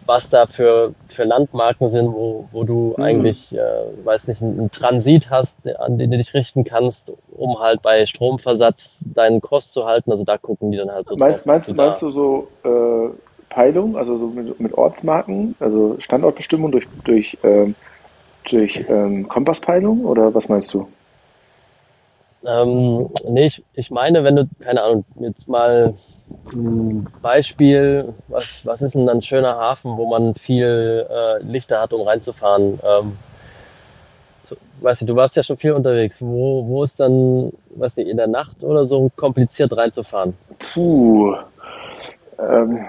[0.05, 3.03] was da für, für Landmarken sind, wo, wo du mhm.
[3.03, 7.81] eigentlich, äh, weiß nicht, einen Transit hast, an den du dich richten kannst, um halt
[7.81, 10.11] bei Stromversatz deinen Kost zu halten.
[10.11, 11.45] Also da gucken die dann halt so meinst, drauf.
[11.45, 13.09] Meinst, du, meinst du so äh,
[13.49, 17.75] Peilung, also so mit, mit Ortsmarken, also Standortbestimmung durch, durch, ähm,
[18.49, 20.87] durch ähm, Kompasspeilung oder was meinst du?
[22.45, 25.95] Ähm, nee, ich, ich meine, wenn du, keine Ahnung, jetzt mal
[26.53, 31.93] ein Beispiel, was, was ist denn ein schöner Hafen, wo man viel äh, Lichter hat,
[31.93, 32.79] um reinzufahren?
[32.83, 33.17] Ähm,
[34.45, 36.17] so, weißt du, du warst ja schon viel unterwegs.
[36.19, 40.35] Wo, wo ist dann, weiß nicht, in der Nacht oder so kompliziert reinzufahren?
[40.73, 41.35] Puh.
[42.37, 42.79] Ähm,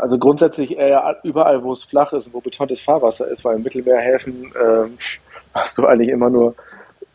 [0.00, 4.52] also grundsätzlich eher überall, wo es flach ist, wo betontes Fahrwasser ist, weil im Mittelmeerhäfen
[4.60, 4.98] ähm,
[5.54, 6.54] hast du eigentlich immer nur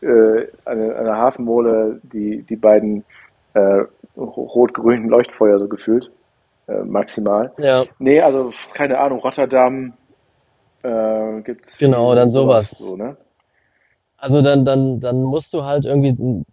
[0.02, 3.04] äh, eine, eine Hafenmole, die die beiden
[3.54, 3.84] äh,
[4.16, 6.10] rot-grünen Leuchtfeuer so gefühlt.
[6.70, 7.52] Äh, maximal.
[7.58, 7.84] Ja.
[7.98, 9.94] Nee, also keine Ahnung, Rotterdam
[10.82, 11.76] äh, gibt's.
[11.78, 12.70] Genau, dann sowas.
[12.78, 13.16] So, ne?
[14.18, 16.44] Also dann, dann, dann musst du halt irgendwie,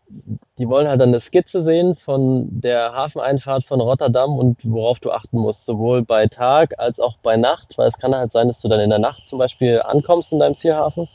[0.58, 5.12] die wollen halt dann eine Skizze sehen von der Hafeneinfahrt von Rotterdam und worauf du
[5.12, 8.60] achten musst, sowohl bei Tag als auch bei Nacht, weil es kann halt sein, dass
[8.62, 11.08] du dann in der Nacht zum Beispiel ankommst in deinem Zielhafen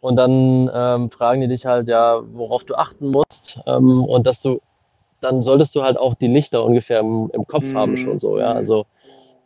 [0.00, 4.40] und dann ähm, fragen die dich halt ja, worauf du achten musst ähm, und dass
[4.40, 4.60] du
[5.20, 7.76] dann solltest du halt auch die Lichter ungefähr im, im Kopf mhm.
[7.76, 8.52] haben schon so, ja.
[8.52, 8.86] Also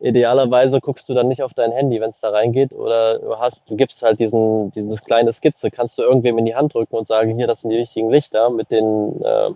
[0.00, 3.60] idealerweise guckst du dann nicht auf dein Handy, wenn es da reingeht, oder du hast,
[3.68, 7.06] du gibst halt diesen, dieses kleine Skizze, kannst du irgendwem in die Hand drücken und
[7.06, 9.50] sagen, hier, das sind die richtigen Lichter mit den äh,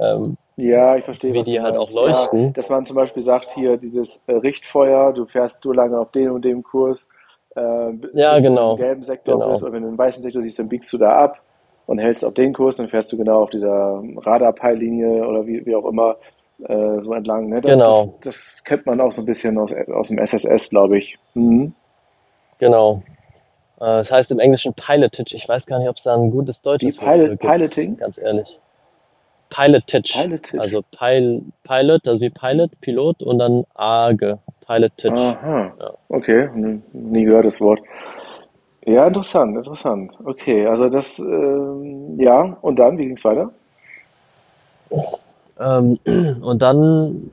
[0.00, 1.32] ähm, ja, ich verstehe.
[1.32, 2.46] Wie die halt auch leuchten.
[2.46, 6.10] Ja, dass man zum Beispiel sagt, hier dieses äh, Richtfeuer, du fährst so lange auf
[6.10, 6.98] den und dem Kurs,
[7.54, 8.72] äh, ja, genau.
[8.72, 9.50] im gelben Sektor genau.
[9.52, 11.40] bist, oder wenn du im weißen Sektor siehst, dann biegst du da ab
[11.86, 15.74] und hältst auf den Kurs, dann fährst du genau auf dieser Radarpeillinie oder wie, wie
[15.74, 16.16] auch immer
[16.66, 17.48] äh, so entlang.
[17.48, 17.60] Ne?
[17.60, 18.18] Das, genau.
[18.22, 21.16] Das, das, kennt man auch so ein bisschen aus, aus dem SSS, glaube ich.
[21.34, 21.72] Mhm.
[22.58, 23.02] Genau.
[23.76, 25.36] Äh, das heißt im Englischen Pilotage.
[25.36, 27.42] Ich weiß gar nicht, ob es da ein gutes deutsches Wort Pilot, gibt.
[27.42, 27.96] Piloting?
[27.96, 28.58] Ganz ehrlich.
[29.50, 30.12] Pilotage.
[30.12, 30.60] Pilotage.
[30.60, 34.38] Also Pil Pilot, also wie Pilot, Pilot und dann Arge.
[34.66, 35.14] Pilotage.
[35.14, 35.72] Aha.
[35.80, 35.94] Ja.
[36.08, 36.48] Okay,
[36.92, 37.80] nie gehört das Wort.
[38.84, 40.12] Ja, interessant, interessant.
[40.24, 43.50] Okay, also das, ähm, ja, und dann, wie ging es weiter?
[45.60, 45.98] Ähm,
[46.40, 47.30] und dann,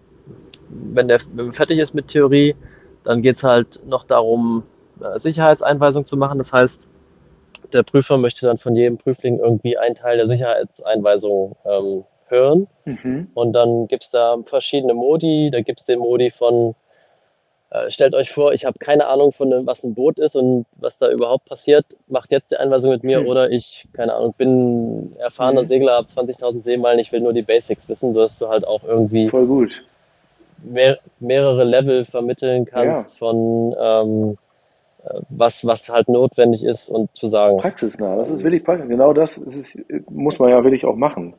[0.69, 2.55] wenn der wenn fertig ist mit Theorie,
[3.03, 4.63] dann geht es halt noch darum,
[4.99, 6.39] äh, Sicherheitseinweisung zu machen.
[6.39, 6.77] Das heißt,
[7.73, 12.67] der Prüfer möchte dann von jedem Prüfling irgendwie einen Teil der Sicherheitseinweisung ähm, hören.
[12.85, 13.27] Mhm.
[13.33, 15.49] Und dann gibt es da verschiedene Modi.
[15.51, 16.75] Da gibt es den Modi von
[17.71, 20.97] äh, stellt euch vor, ich habe keine Ahnung von was ein Boot ist und was
[20.99, 21.86] da überhaupt passiert.
[22.08, 23.28] Macht jetzt die Einweisung mit mir hm.
[23.28, 25.67] oder ich, keine Ahnung, bin erfahrener hm.
[25.67, 29.30] Segler, habe 20.000 Seemeilen, ich will nur die Basics wissen, sodass du halt auch irgendwie
[29.30, 29.71] Voll gut.
[30.63, 33.17] Mehr, mehrere Level vermitteln kannst ja.
[33.19, 34.38] von ähm,
[35.30, 37.58] was, was halt notwendig ist und zu sagen.
[37.58, 38.88] Praxisnah, das ist wirklich praktisch.
[38.88, 39.78] Genau das ist,
[40.10, 41.36] muss man ja wirklich auch machen.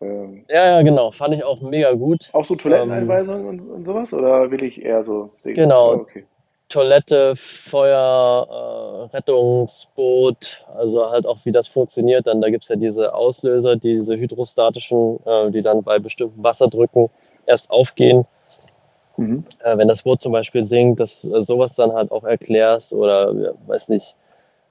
[0.00, 1.10] Ähm, ja, ja, genau.
[1.12, 2.28] Fand ich auch mega gut.
[2.32, 4.12] Auch so Toiletteneinweisungen ähm, und, und sowas?
[4.12, 5.68] Oder wirklich eher so Segeln?
[5.68, 5.92] Genau.
[5.92, 6.24] Ah, okay.
[6.70, 7.36] Toilette,
[7.70, 12.26] Feuer, äh, Rettungsboot, also halt auch wie das funktioniert.
[12.26, 17.10] Dann da gibt's ja diese Auslöser, diese hydrostatischen, äh, die dann bei bestimmten Wasserdrücken
[17.46, 18.24] erst aufgehen.
[19.16, 19.44] Mhm.
[19.62, 23.54] Äh, wenn das Boot zum Beispiel sinkt, dass äh, sowas dann halt auch erklärst oder
[23.66, 24.14] weiß nicht,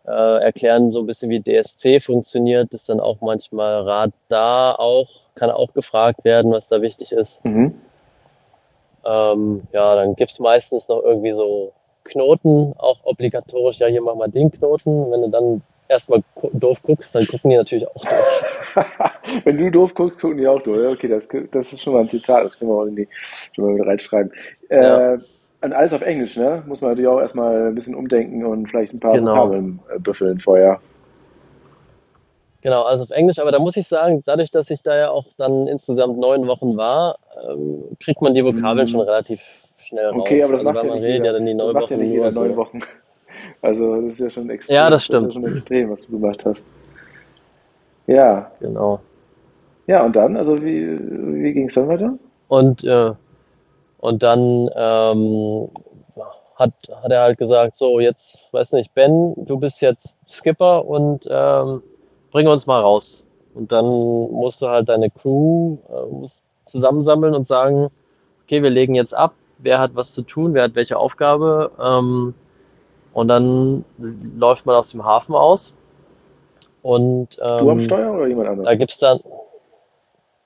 [0.06, 5.50] äh, erklären so ein bisschen wie DSC funktioniert, ist dann auch manchmal Radar auch, kann
[5.50, 7.44] auch gefragt werden, was da wichtig ist.
[7.44, 7.74] Mhm.
[9.06, 11.74] Ähm, ja, dann gibt's meistens noch irgendwie so
[12.06, 15.12] Knoten, auch obligatorisch, ja, hier mach mal den Knoten.
[15.12, 18.76] Wenn du dann erstmal doof guckst, dann gucken die natürlich auch doof.
[19.44, 20.78] Wenn du doof guckst, gucken die auch doof.
[20.94, 23.08] Okay, das, das ist schon mal ein Zitat, das können wir auch in die,
[23.54, 24.32] schon mal wieder reinschreiben.
[24.70, 25.18] Ja.
[25.64, 26.64] Äh, alles auf Englisch, ne?
[26.68, 29.32] Muss man natürlich auch erstmal ein bisschen umdenken und vielleicht ein paar genau.
[29.32, 30.80] Vokabeln äh, büffeln vorher.
[32.62, 35.26] Genau, also auf Englisch, aber da muss ich sagen, dadurch, dass ich da ja auch
[35.38, 37.18] dann insgesamt neun Wochen war,
[37.50, 38.90] ähm, kriegt man die Vokabeln mm.
[38.90, 39.42] schon relativ
[39.80, 40.22] schnell raus.
[40.22, 41.26] Okay, aber das also, macht ja nicht jeder.
[41.26, 42.80] Ja dann die neun das macht ja nicht jeder neun Wochen.
[43.62, 44.76] Also das ist ja schon extrem.
[44.76, 45.28] Ja, das stimmt.
[45.28, 46.62] Das ist ja schon extrem, was du gemacht hast.
[48.08, 48.52] Ja.
[48.60, 49.00] Genau.
[49.88, 52.14] Ja, und dann, also wie, wie ging es dann weiter?
[52.48, 53.12] Und äh,
[54.04, 55.70] und dann ähm,
[56.58, 61.26] hat, hat er halt gesagt, so jetzt, weiß nicht, Ben, du bist jetzt Skipper und
[61.30, 61.82] ähm,
[62.30, 63.24] bring uns mal raus.
[63.54, 66.28] Und dann musst du halt deine Crew äh,
[66.70, 67.92] zusammensammeln und sagen,
[68.44, 71.72] okay, wir legen jetzt ab, wer hat was zu tun, wer hat welche Aufgabe.
[71.82, 72.34] Ähm,
[73.14, 75.72] und dann läuft man aus dem Hafen aus.
[76.82, 78.68] Und, ähm, du am Steuer oder jemand anderes?
[78.68, 79.22] Da gibt's dann,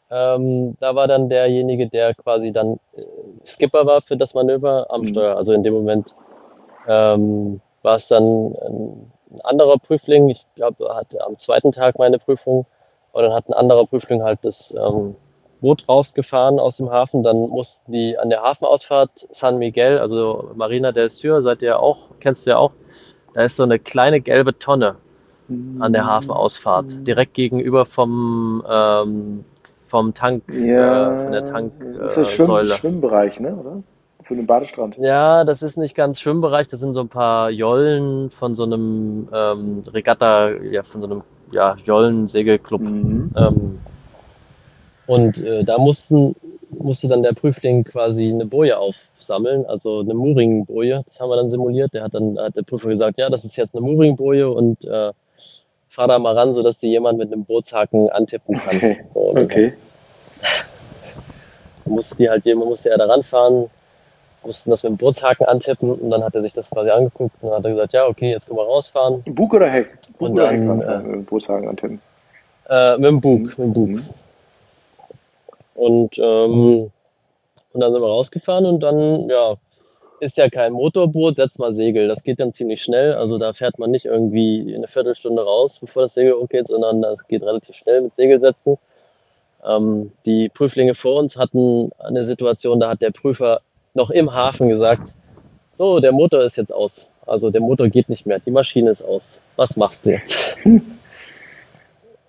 [0.09, 3.01] ähm, da war dann derjenige, der quasi dann äh,
[3.47, 5.09] Skipper war für das Manöver am mhm.
[5.09, 5.35] Steuer.
[5.35, 6.13] Also in dem Moment
[6.87, 10.29] ähm, war es dann ein, ein anderer Prüfling.
[10.29, 12.65] Ich glaube, hatte am zweiten Tag meine Prüfung.
[13.11, 15.15] Und dann hat ein anderer Prüfling halt das ähm,
[15.61, 17.23] Boot rausgefahren aus dem Hafen.
[17.23, 21.97] Dann mussten die an der Hafenausfahrt San Miguel, also Marina del Sur, seid ihr auch,
[22.19, 22.71] kennst du ja auch,
[23.33, 24.97] da ist so eine kleine gelbe Tonne
[25.79, 26.07] an der mhm.
[26.07, 29.45] Hafenausfahrt, direkt gegenüber vom ähm,
[29.97, 31.97] vom Tank, ja, äh, von der Tanksäule.
[31.97, 32.77] das ist Schwimm Säule.
[32.77, 33.55] Schwimmbereich, ne?
[33.55, 33.83] Oder?
[34.25, 34.95] Für den Badestrand.
[34.97, 39.27] Ja, das ist nicht ganz Schwimmbereich, das sind so ein paar Jollen von so einem
[39.33, 42.81] ähm, Regatta, ja, von so einem ja, Jollen-Segelclub.
[42.81, 43.31] Mhm.
[43.35, 43.79] Ähm,
[45.07, 46.35] und äh, da mussten,
[46.77, 51.05] musste dann der Prüfling quasi eine Boje aufsammeln, also eine Mooring-Boje.
[51.07, 51.91] Das haben wir dann simuliert.
[51.93, 55.11] Der hat dann hat der Prüfer gesagt, ja, das ist jetzt eine Mooring-Boje und äh,
[55.97, 58.75] fahr da mal ran, sodass dir jemand mit einem Bootshaken antippen kann.
[58.77, 58.97] Okay.
[59.15, 59.73] So, okay.
[61.85, 61.91] So.
[61.91, 63.69] musste die halt jemand musste er da ranfahren,
[64.43, 67.49] mussten das mit dem Bootshaken antippen und dann hat er sich das quasi angeguckt und
[67.49, 69.23] dann hat er gesagt, ja, okay, jetzt können wir rausfahren.
[69.23, 69.97] Bug oder Heck?
[70.17, 72.01] Bug und oder dann, Heck äh, mit dem Bootshaken antippen?
[72.69, 73.89] Äh, mit dem Bug, mit dem Bug.
[73.89, 74.05] Mhm.
[75.75, 76.91] Und, ähm,
[77.73, 79.55] und dann sind wir rausgefahren und dann, ja,
[80.19, 82.07] ist ja kein Motorboot, setz mal Segel.
[82.07, 83.13] Das geht dann ziemlich schnell.
[83.13, 87.27] Also da fährt man nicht irgendwie eine Viertelstunde raus, bevor das Segel hochgeht, sondern das
[87.27, 88.77] geht relativ schnell mit Segel setzen.
[89.67, 93.61] Ähm, die Prüflinge vor uns hatten eine Situation, da hat der Prüfer
[93.93, 95.11] noch im Hafen gesagt,
[95.73, 97.07] so, der Motor ist jetzt aus.
[97.25, 99.23] Also der Motor geht nicht mehr, die Maschine ist aus.
[99.57, 100.33] Was machst du jetzt?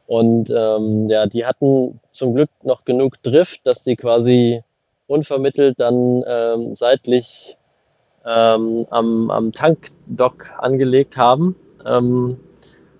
[0.07, 4.63] Und ähm, ja, die hatten zum Glück noch genug Drift, dass die quasi
[5.07, 7.57] unvermittelt dann ähm, seitlich
[8.25, 11.57] ähm, am, am Tankdock angelegt haben.
[11.87, 12.41] Ähm,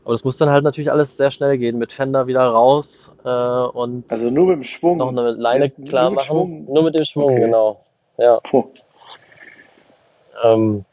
[0.05, 3.77] aber das muss dann halt natürlich alles sehr schnell gehen, mit Fender wieder raus äh,
[3.77, 4.99] und also nur mit dem Schwung.
[4.99, 6.27] Noch eine Leine klar machen.
[6.27, 6.65] Schwung.
[6.65, 7.41] Nur mit dem Schwung, okay.
[7.41, 7.81] genau.
[8.17, 8.41] Ja.
[10.45, 10.85] Ähm,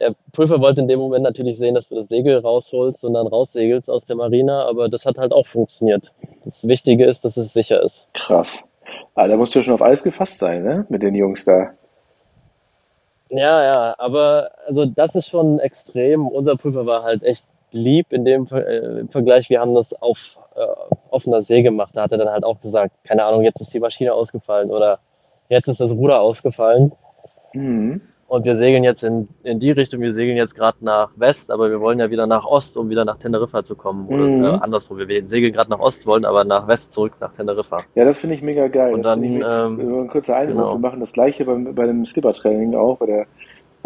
[0.00, 3.26] der Prüfer wollte in dem Moment natürlich sehen, dass du das Segel rausholst und dann
[3.26, 6.12] raussegelst aus der Marina, aber das hat halt auch funktioniert.
[6.44, 8.06] Das Wichtige ist, dass es sicher ist.
[8.12, 8.48] Krass.
[9.14, 10.86] Ah, da musst du ja schon auf alles gefasst sein, ne?
[10.88, 11.70] Mit den Jungs da.
[13.28, 16.28] Ja, ja, aber also das ist schon extrem.
[16.28, 19.50] Unser Prüfer war halt echt lieb in dem äh, im Vergleich.
[19.50, 20.18] Wir haben das auf
[20.54, 20.66] äh,
[21.10, 21.90] offener See gemacht.
[21.94, 24.98] Da hat er dann halt auch gesagt, keine Ahnung, jetzt ist die Maschine ausgefallen oder
[25.48, 26.92] jetzt ist das Ruder ausgefallen.
[27.52, 28.00] Mhm.
[28.28, 31.70] Und wir segeln jetzt in, in die Richtung, wir segeln jetzt gerade nach West, aber
[31.70, 34.08] wir wollen ja wieder nach Ost, um wieder nach Teneriffa zu kommen.
[34.08, 34.44] Oder mhm.
[34.44, 37.78] äh, andersrum, wir segeln gerade nach Ost, wollen aber nach West zurück nach Teneriffa.
[37.94, 38.94] Ja, das finde ich mega geil.
[38.94, 40.74] Und dann, ich, ähm, ein kurzer Einwurf, genau.
[40.74, 43.26] wir machen das gleiche bei, bei dem Skipper-Training auch, bei der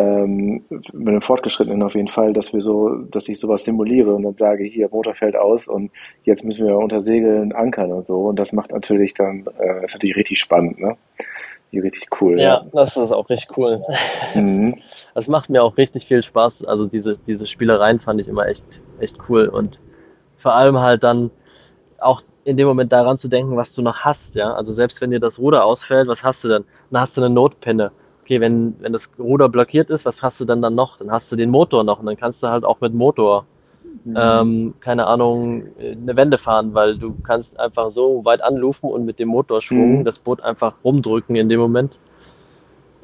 [0.01, 4.23] ähm, mit dem Fortgeschrittenen auf jeden Fall, dass wir so, dass ich sowas simuliere und
[4.23, 5.91] dann sage, hier, Motor fällt aus und
[6.25, 8.17] jetzt müssen wir unter Segeln ankern und so.
[8.29, 10.97] Und das macht natürlich dann, äh, ist natürlich richtig spannend, ne?
[11.73, 12.41] richtig cool.
[12.41, 12.67] Ja, ja.
[12.73, 13.83] das ist auch richtig cool.
[14.35, 14.77] Mhm.
[15.13, 16.65] Das macht mir auch richtig viel Spaß.
[16.67, 18.63] Also diese, diese Spielereien fand ich immer echt,
[19.01, 19.81] echt cool und
[20.39, 21.33] vor allem halt dann
[21.99, 24.53] auch in dem Moment daran zu denken, was du noch hast, ja.
[24.55, 26.65] Also selbst wenn dir das Ruder ausfällt, was hast du denn?
[26.91, 27.91] Dann hast du eine Notpinne.
[28.31, 30.99] Okay, wenn, wenn das Ruder blockiert ist, was hast du dann dann noch?
[30.99, 33.45] Dann hast du den Motor noch und dann kannst du halt auch mit Motor
[34.05, 34.17] mhm.
[34.17, 39.19] ähm, keine Ahnung, eine Wende fahren, weil du kannst einfach so weit anlufen und mit
[39.19, 40.05] dem Motorschwung mhm.
[40.05, 41.99] das Boot einfach rumdrücken in dem Moment.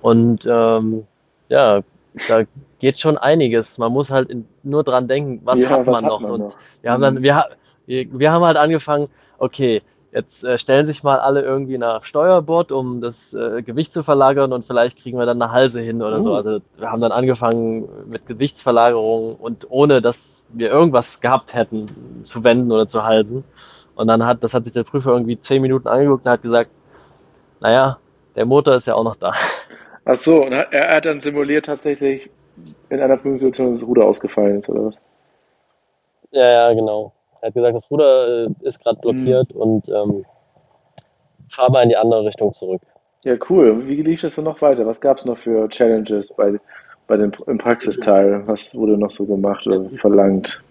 [0.00, 1.08] Und ähm,
[1.48, 1.80] ja,
[2.28, 2.42] da
[2.78, 3.78] geht schon einiges.
[3.78, 4.30] Man muss halt
[4.62, 6.20] nur dran denken, was ja, hat man was noch.
[6.20, 6.56] man und noch?
[6.82, 7.22] wir haben dann, mhm.
[7.22, 7.44] wir,
[7.86, 9.08] wir haben halt angefangen,
[9.38, 9.82] okay,
[10.16, 14.52] jetzt äh, stellen sich mal alle irgendwie nach Steuerbord, um das äh, Gewicht zu verlagern
[14.52, 16.24] und vielleicht kriegen wir dann eine Halse hin oder uh.
[16.24, 16.34] so.
[16.34, 22.42] Also wir haben dann angefangen mit Gewichtsverlagerung und ohne dass wir irgendwas gehabt hätten zu
[22.42, 23.44] wenden oder zu halsen.
[23.94, 26.70] Und dann hat, das hat sich der Prüfer irgendwie zehn Minuten angeguckt und hat gesagt,
[27.60, 27.98] naja,
[28.36, 29.32] der Motor ist ja auch noch da.
[30.04, 32.30] Ach so, und er hat dann simuliert tatsächlich
[32.88, 34.94] in einer Prüfungssituation, dass das Ruder ausgefallen ist, oder was?
[36.30, 37.12] Ja, ja, genau.
[37.40, 39.56] Er hat gesagt, das Ruder äh, ist gerade blockiert hm.
[39.56, 40.24] und ähm,
[41.50, 42.82] fahr mal in die andere Richtung zurück.
[43.24, 43.86] Ja, cool.
[43.88, 44.86] Wie lief das dann noch weiter?
[44.86, 46.58] Was gab es noch für Challenges bei,
[47.06, 48.46] bei dem, im Praxisteil?
[48.46, 50.62] Was wurde noch so gemacht oder verlangt?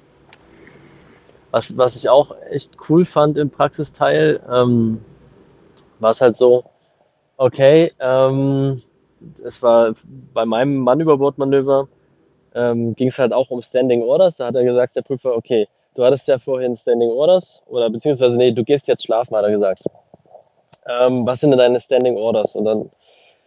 [1.52, 5.02] Was, was ich auch echt cool fand im Praxisteil, ähm,
[6.00, 6.66] war es halt so,
[7.38, 8.82] okay, ähm,
[9.44, 9.96] es war
[10.34, 11.88] bei meinem Mann-Überbordmanöver,
[12.54, 14.36] ähm, ging es halt auch um Standing Orders.
[14.38, 18.36] Da hat er gesagt, der Prüfer, okay, du hattest ja vorhin Standing Orders, oder beziehungsweise,
[18.36, 19.84] nee, du gehst jetzt schlafen, hat er gesagt.
[20.88, 22.54] Ähm, was sind denn deine Standing Orders?
[22.56, 22.92] Und dann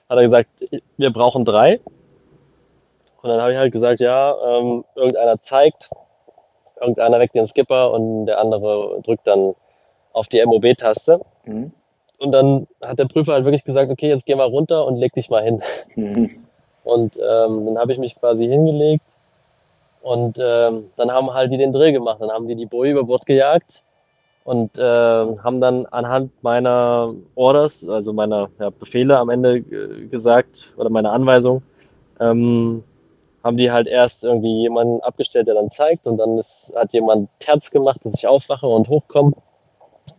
[0.09, 0.51] hat er gesagt,
[0.97, 1.81] wir brauchen drei.
[3.23, 5.91] Und dann habe ich halt gesagt, ja, ähm, irgendeiner zeigt,
[6.81, 9.55] irgendeiner weckt den Skipper und der andere drückt dann
[10.13, 11.21] auf die MOB-Taste.
[11.45, 11.73] Mhm.
[12.19, 15.13] Und dann hat der Prüfer halt wirklich gesagt, okay, jetzt geh mal runter und leg
[15.13, 15.63] dich mal hin.
[15.95, 16.45] Mhm.
[16.85, 19.05] Und ähm, dann habe ich mich quasi hingelegt
[20.03, 22.19] und ähm, dann haben halt die den Drill gemacht.
[22.21, 23.83] Dann haben die die Boje über Bord gejagt
[24.45, 30.73] und äh, haben dann anhand meiner Orders, also meiner ja, Befehle am Ende äh, gesagt
[30.77, 31.63] oder meiner Anweisung,
[32.21, 32.83] ähm,
[33.45, 37.29] haben die halt erst irgendwie jemanden abgestellt, der dann zeigt und dann ist, hat jemand
[37.41, 39.33] Terz gemacht, dass ich aufwache und hochkomme.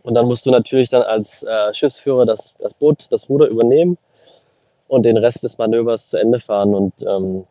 [0.02, 3.98] Und dann musst du natürlich dann als äh, Schiffsführer das, das Boot, das Ruder übernehmen
[4.88, 6.74] und den Rest des Manövers zu Ende fahren.
[6.74, 7.44] Und ähm,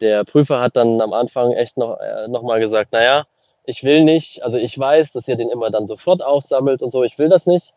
[0.00, 3.26] der Prüfer hat dann am Anfang echt noch, äh, noch mal gesagt, naja,
[3.64, 7.02] ich will nicht, also ich weiß, dass ihr den immer dann sofort aufsammelt und so,
[7.02, 7.72] ich will das nicht.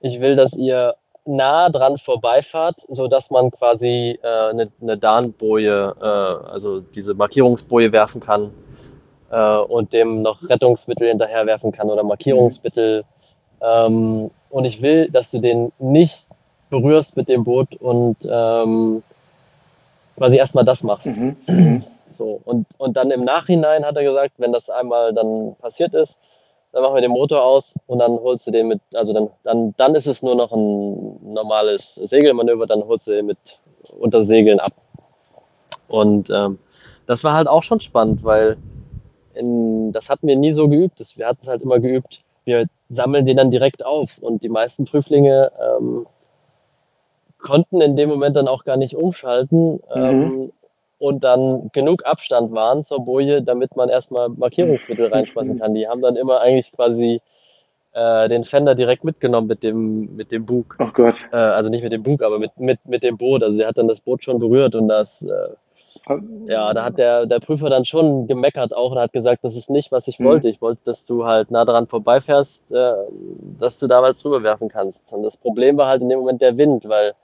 [0.00, 0.94] Ich will, dass ihr
[1.24, 7.92] nah dran vorbeifahrt, so dass man quasi äh, eine, eine Darnboje, äh, also diese Markierungsboje
[7.92, 8.50] werfen kann
[9.30, 13.04] äh, und dem noch Rettungsmittel hinterher werfen kann oder Markierungsmittel.
[13.60, 16.26] Ähm, und ich will, dass du den nicht
[16.70, 19.02] berührst mit dem Boot und ähm,
[20.22, 21.06] quasi erstmal das machst.
[21.06, 21.36] Mhm.
[21.48, 21.84] mhm.
[22.16, 26.14] So, und, und dann im Nachhinein hat er gesagt, wenn das einmal dann passiert ist,
[26.70, 29.74] dann machen wir den Motor aus und dann holst du den mit, also dann, dann,
[29.78, 33.38] dann ist es nur noch ein normales Segelmanöver, dann holst du den mit
[33.98, 34.74] unter Segeln ab.
[35.88, 36.58] Und ähm,
[37.06, 38.58] das war halt auch schon spannend, weil
[39.34, 41.00] in, das hatten wir nie so geübt.
[41.00, 44.10] Das, wir hatten es halt immer geübt, wir sammeln den dann direkt auf.
[44.20, 46.06] Und die meisten Prüflinge ähm,
[47.42, 49.80] konnten in dem Moment dann auch gar nicht umschalten mhm.
[49.94, 50.52] ähm,
[50.98, 55.74] und dann genug Abstand waren zur Boje, damit man erstmal Markierungsmittel reinschmeißen kann.
[55.74, 57.20] Die haben dann immer eigentlich quasi
[57.92, 60.76] äh, den Fender direkt mitgenommen mit dem mit dem Bug.
[60.78, 61.16] Oh Gott.
[61.32, 63.42] Äh, also nicht mit dem Bug, aber mit mit mit dem Boot.
[63.42, 65.54] Also sie hat dann das Boot schon berührt und das äh,
[66.46, 69.70] ja, da hat der, der Prüfer dann schon gemeckert auch und hat gesagt, das ist
[69.70, 70.24] nicht, was ich mhm.
[70.24, 70.48] wollte.
[70.48, 72.92] Ich wollte, dass du halt nah dran vorbeifährst, äh,
[73.60, 74.98] dass du damals drüber werfen kannst.
[75.10, 77.14] Und das Problem war halt in dem Moment der Wind, weil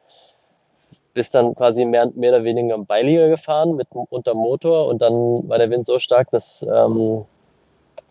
[1.19, 5.13] bist dann quasi mehr, mehr oder weniger im Beiliger gefahren mit unter Motor und dann
[5.49, 7.25] war der Wind so stark, dass ähm,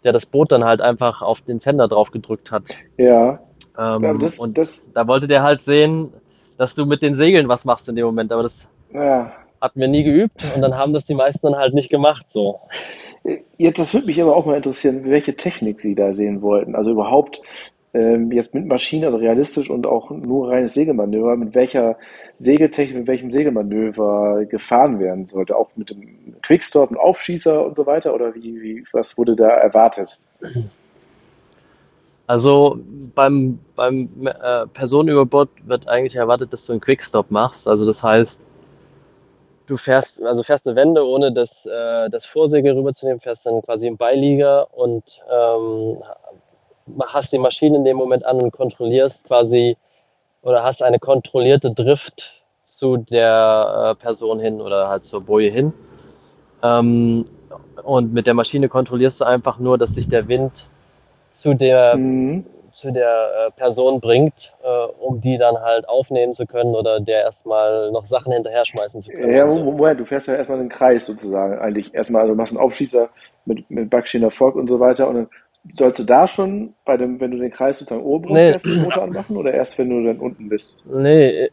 [0.03, 2.63] der das Boot dann halt einfach auf den Fender drauf gedrückt hat.
[2.97, 3.39] Ja.
[3.79, 6.11] Ähm, das, und das, da wollte der halt sehen,
[6.57, 8.53] dass du mit den Segeln was machst in dem Moment, aber das
[8.93, 9.31] ja.
[9.61, 12.59] hatten wir nie geübt und dann haben das die meisten dann halt nicht gemacht so.
[13.57, 16.75] Jetzt, das würde mich aber auch mal interessieren, welche Technik Sie da sehen wollten.
[16.75, 17.39] Also überhaupt
[17.98, 21.98] ähm, jetzt mit Maschinen, also realistisch und auch nur reines Segelmanöver, mit welcher
[22.39, 27.85] Segeltechnik, mit welchem Segelmanöver gefahren werden sollte, auch mit dem Quickstop und Aufschießer und so
[27.85, 30.19] weiter, oder wie, wie was wurde da erwartet?
[32.27, 32.77] Also
[33.15, 37.67] beim, beim äh, Personenüberbord wird eigentlich erwartet, dass du einen Quickstop machst.
[37.67, 38.37] Also das heißt,
[39.67, 43.87] du fährst, also fährst eine Wende, ohne das, äh, das Vorsegel rüberzunehmen, fährst dann quasi
[43.87, 46.04] im Beilieger und ähm,
[47.08, 49.77] hast die Maschine in dem Moment an und kontrollierst quasi
[50.42, 52.33] oder hast eine kontrollierte Drift
[52.77, 55.73] zu der äh, Person hin oder halt zur Boje hin.
[56.63, 57.25] Ähm,
[57.83, 60.52] und mit der Maschine kontrollierst du einfach nur, dass sich der Wind
[61.31, 62.46] zu der, Mhm.
[62.73, 67.21] zu der äh, Person bringt, äh, um die dann halt aufnehmen zu können oder der
[67.21, 69.63] erstmal noch Sachen hinterher schmeißen zu können Ja, so.
[69.63, 73.10] Moment, du fährst ja erstmal einen Kreis sozusagen, eigentlich erstmal, also du machst einen Aufschießer
[73.46, 75.29] mit, mit Backsteiner Fock und so weiter und dann
[75.75, 78.83] sollst du da schon bei dem, wenn du den Kreis sozusagen oben Nee, fährst, den
[78.83, 80.75] Motor anmachen oder erst wenn du dann unten bist?
[80.85, 81.49] nee,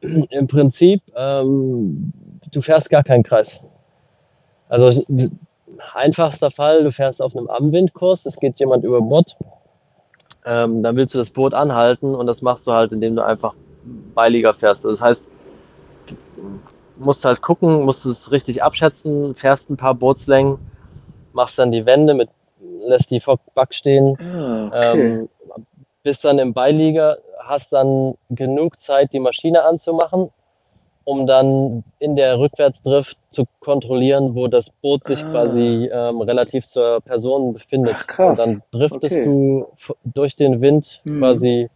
[0.00, 2.12] im Prinzip, ähm,
[2.52, 3.60] du fährst gar keinen Kreis.
[4.68, 5.04] Also
[5.94, 9.36] einfachster Fall, du fährst auf einem Amwindkurs, es geht jemand über Bord,
[10.44, 13.54] ähm, dann willst du das Boot anhalten und das machst du halt, indem du einfach
[14.14, 14.84] Beiliger fährst.
[14.84, 15.20] Also das heißt,
[16.06, 16.60] du
[16.96, 20.58] musst halt gucken, musst es richtig abschätzen, fährst ein paar Bootslängen,
[21.32, 22.28] machst dann die Wände mit,
[22.80, 23.22] lässt die
[23.54, 25.02] Back stehen, Ah, okay.
[25.02, 25.28] ähm,
[26.02, 30.30] bist dann im Beilieger, hast dann genug Zeit, die Maschine anzumachen,
[31.04, 35.30] um dann in der Rückwärtsdrift zu kontrollieren, wo das Boot sich Ah.
[35.30, 37.94] quasi ähm, relativ zur Person befindet.
[37.98, 38.30] Ach, krass.
[38.30, 39.24] Und dann driftest Okay.
[39.24, 39.66] du
[40.04, 41.20] durch den Wind Mhm.
[41.20, 41.68] quasi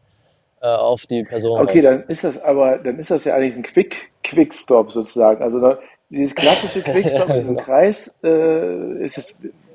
[0.62, 1.82] äh, auf die Person Okay, rauf.
[1.82, 5.42] dann ist das aber, dann ist das ja eigentlich ein Quick, Quickstop sozusagen.
[5.42, 5.78] Also da,
[6.10, 7.60] dieses klassische Quickstop Genau.
[7.62, 9.24] Kreis, äh, ist es,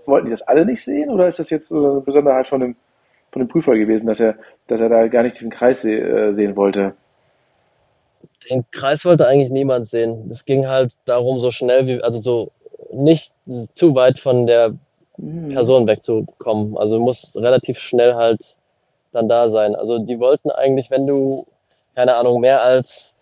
[0.07, 2.75] wollten die das alle nicht sehen oder ist das jetzt so eine Besonderheit von dem,
[3.31, 4.35] von dem Prüfer gewesen, dass er,
[4.67, 6.93] dass er da gar nicht diesen Kreis äh, sehen wollte?
[8.49, 10.29] Den Kreis wollte eigentlich niemand sehen.
[10.31, 12.51] Es ging halt darum, so schnell wie, also so
[12.91, 13.31] nicht
[13.75, 14.75] zu weit von der
[15.17, 15.53] Mhm.
[15.53, 16.77] Person wegzukommen.
[16.77, 18.55] Also du musst relativ schnell halt
[19.11, 19.75] dann da sein.
[19.75, 21.45] Also die wollten eigentlich, wenn du,
[21.95, 23.13] keine Ahnung, mehr als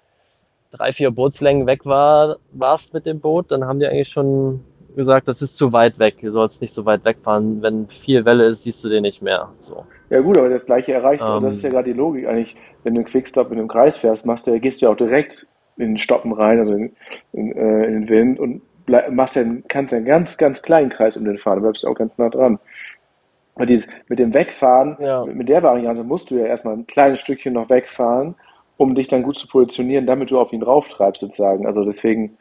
[0.72, 4.66] drei, vier Bootslängen weg war, warst mit dem Boot, dann haben die eigentlich schon
[4.96, 6.16] gesagt, das ist zu weit weg.
[6.22, 7.62] Du sollst nicht so weit wegfahren.
[7.62, 9.50] Wenn viel Welle ist, siehst du den nicht mehr.
[9.68, 9.86] So.
[10.10, 12.28] Ja gut, aber das gleiche erreichst du, und das ist ja Ähm, gerade die Logik
[12.28, 14.98] eigentlich, wenn du einen Quickstop in einem Kreis fährst, machst du, gehst du ja auch
[14.98, 16.96] direkt in den Stoppen rein, also in,
[17.32, 21.18] in, äh, in den Wind und blei- machst ja, kannst einen ganz, ganz kleinen Kreis
[21.18, 22.60] um den fahren, du bleibst auch ganz nah dran.
[23.56, 26.86] Und dieses, mit dem Wegfahren, ja, mit, mit der Variante musst du ja erstmal ein
[26.86, 28.36] kleines Stückchen noch wegfahren,
[28.78, 31.66] um dich dann gut zu positionieren, damit du auf ihn rauftreibst sozusagen.
[31.66, 32.38] Also deswegen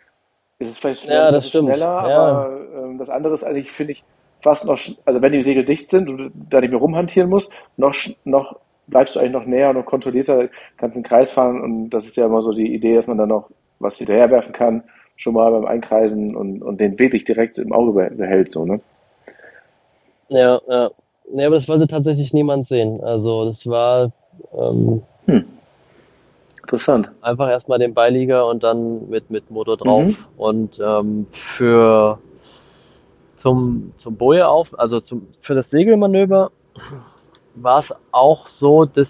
[0.62, 3.92] ist es vielleicht schnell, ja, das schneller, Ja, aber ähm, das andere ist eigentlich, finde
[3.92, 4.02] ich,
[4.42, 7.94] fast noch, also wenn die Segel dicht sind und da nicht mehr rumhantieren musst, noch,
[8.24, 8.56] noch
[8.88, 10.48] bleibst du eigentlich noch näher und noch kontrollierter,
[10.78, 13.28] kannst einen Kreis fahren und das ist ja immer so die Idee, dass man dann
[13.28, 14.84] noch was hinterherwerfen kann,
[15.16, 18.80] schon mal beim Einkreisen und, und den wirklich direkt im Auge beh- behält, so, ne?
[20.28, 20.90] ja, ja.
[21.32, 23.02] Nee, aber das wollte tatsächlich niemand sehen.
[23.02, 24.10] Also das war
[24.52, 25.44] ähm, Hm,
[26.62, 27.10] interessant.
[27.20, 30.04] einfach erstmal den Beilieger und dann mit, mit Motor drauf.
[30.04, 30.16] Mhm.
[30.36, 32.18] Und ähm, für
[33.36, 36.50] zum, zum Boje auf, also zum, für das Segelmanöver
[37.54, 39.08] war es auch so, dass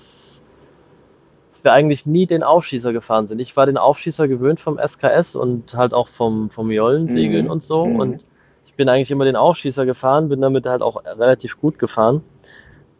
[1.62, 3.38] wir eigentlich nie den Aufschießer gefahren sind.
[3.38, 7.50] Ich war den Aufschießer gewöhnt vom SKS und halt auch vom, vom Jollensegeln Mhm.
[7.50, 7.86] und so.
[7.86, 7.96] Mhm.
[8.00, 8.24] Und
[8.66, 12.22] ich bin eigentlich immer den Aufschießer gefahren, bin damit halt auch relativ gut gefahren.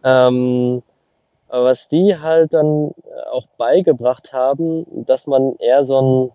[0.05, 0.83] Ähm,
[1.53, 6.33] was die halt dann äh, auch beigebracht haben, dass man eher so ein,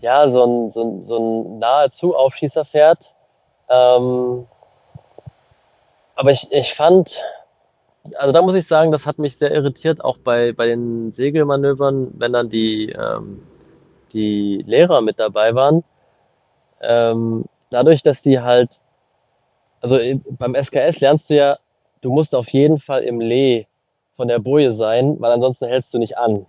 [0.00, 2.98] ja, so ein, so ein, so ein Nahezu-Aufschießer fährt.
[3.68, 4.46] Ähm,
[6.16, 7.16] aber ich, ich fand,
[8.16, 12.12] also da muss ich sagen, das hat mich sehr irritiert, auch bei, bei den Segelmanövern,
[12.18, 13.42] wenn dann die, ähm,
[14.12, 15.84] die Lehrer mit dabei waren.
[16.80, 18.80] Ähm, dadurch, dass die halt,
[19.80, 21.58] also äh, beim SKS lernst du ja,
[22.06, 23.66] du musst auf jeden Fall im Lee
[24.14, 26.46] von der Boje sein, weil ansonsten hältst du nicht an.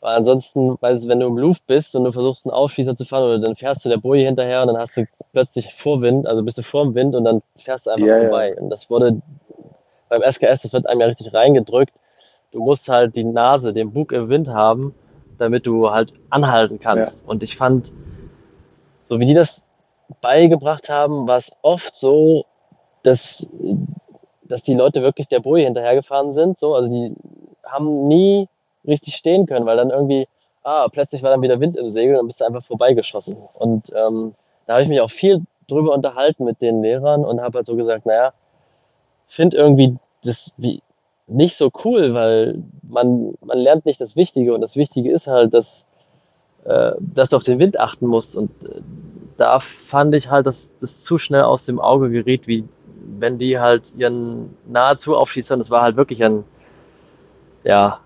[0.00, 3.04] Weil ansonsten, weißt du, wenn du im Luft bist und du versuchst einen Aufschießer zu
[3.04, 6.42] fahren, oder dann fährst du der Boje hinterher und dann hast du plötzlich Vorwind, also
[6.42, 8.20] bist du vorm Wind und dann fährst du einfach ja.
[8.20, 8.56] vorbei.
[8.58, 9.20] Und das wurde
[10.08, 11.92] beim SKS, das wird einem ja richtig reingedrückt.
[12.50, 14.94] Du musst halt die Nase, den Bug im Wind haben,
[15.36, 17.12] damit du halt anhalten kannst.
[17.12, 17.18] Ja.
[17.26, 17.92] Und ich fand,
[19.04, 19.60] so wie die das
[20.22, 22.46] beigebracht haben, war es oft so,
[23.02, 23.46] dass,
[24.44, 26.58] dass die Leute wirklich der Boje hinterhergefahren sind.
[26.58, 27.14] So, also die
[27.64, 28.48] haben nie
[28.86, 30.26] richtig stehen können, weil dann irgendwie,
[30.64, 33.36] ah, plötzlich war dann wieder Wind im Segel und bist du einfach vorbeigeschossen.
[33.54, 34.34] Und ähm,
[34.66, 37.76] da habe ich mich auch viel drüber unterhalten mit den Lehrern und habe halt so
[37.76, 38.32] gesagt, naja,
[39.28, 40.82] finde irgendwie das wie
[41.26, 45.54] nicht so cool, weil man, man lernt nicht das Wichtige und das Wichtige ist halt,
[45.54, 45.84] dass,
[46.64, 48.80] äh, dass du auf den Wind achten musst und äh,
[49.38, 52.64] da fand ich halt, dass das zu schnell aus dem Auge geriet, wie
[53.18, 56.44] wenn die halt ihren nahezu Aufschießern, das war halt wirklich ein,
[57.64, 58.00] ja,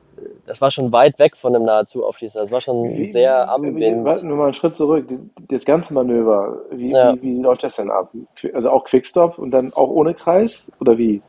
[0.47, 3.63] das war schon weit weg von einem nahezu Aufschießer, das war schon Wie, sehr am
[3.77, 4.05] wie, Wind.
[4.25, 5.07] nur mal einen Schritt zurück.
[5.49, 7.15] Das ganze Manöver, wie, Ja.
[7.15, 8.11] wie, wie läuft das denn ab?
[8.55, 10.53] Also auch Quickstop und dann auch ohne Kreis?
[10.81, 11.23] Oder wie?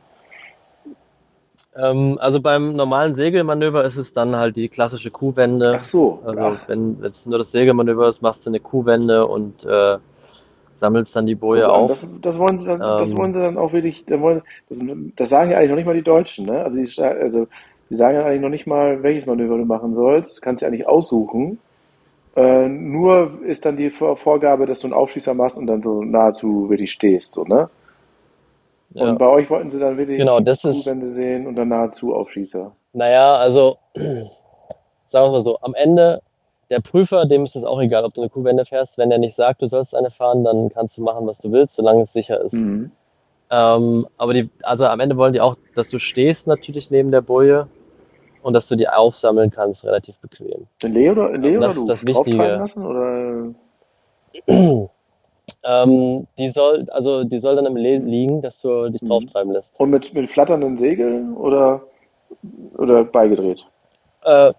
[1.76, 5.80] Ähm, also beim normalen Segelmanöver ist es dann halt die klassische Kuhwende.
[5.82, 6.20] Ach so.
[6.24, 6.68] Also Ach.
[6.68, 9.98] wenn es nur das Segelmanöver ist, machst du eine Kuhwende und äh,
[10.80, 11.90] sammelst dann die Boje auf.
[11.90, 14.78] Das, das wollen sie dann, das Ähm, wollen sie dann auch wirklich, dann wollen, das,
[15.16, 16.62] das sagen ja eigentlich noch nicht mal die Deutschen, ne?
[16.64, 17.46] Also die, also
[17.90, 20.36] die sagen ja eigentlich noch nicht mal, welches Manöver du machen sollst.
[20.36, 21.58] Du kannst ja eigentlich aussuchen.
[22.36, 26.02] Äh, nur ist dann die Vor- Vorgabe, dass du einen Aufschießer machst und dann so
[26.02, 27.68] nahezu wirklich stehst, so, ne?
[28.94, 31.68] Und ja, bei euch wollten sie dann wirklich genau, das ist, Kuhwände sehen und dann
[31.68, 32.72] nahezu Aufschießer.
[32.92, 34.28] naja, also sagen
[35.12, 36.20] wir mal so, am Ende,
[36.70, 38.96] der Prüfer, dem ist es auch egal, ob du eine Kuhwende fährst.
[38.98, 41.74] Wenn er nicht sagt, du sollst eine fahren, dann kannst du machen, was du willst,
[41.76, 42.52] solange es sicher ist.
[42.52, 42.90] Mhm.
[43.50, 47.22] Ähm, aber die, also am Ende wollen die auch, dass du stehst natürlich neben der
[47.22, 47.68] Boje
[48.42, 50.66] und dass du die aufsammeln kannst, relativ bequem.
[50.82, 51.86] Leo oder, in Leo Das oder ist du?
[51.86, 52.56] das Drauftreiben Wichtige.
[52.58, 53.54] lassen oder?
[55.64, 59.28] Ähm, die soll, also die soll dann im Le liegen, dass du dich drauf Mhm.
[59.28, 59.68] treiben lässt.
[59.78, 61.82] Und mit, mit flatternden Segeln oder,
[62.76, 63.64] oder beigedreht?
[64.24, 64.52] Äh,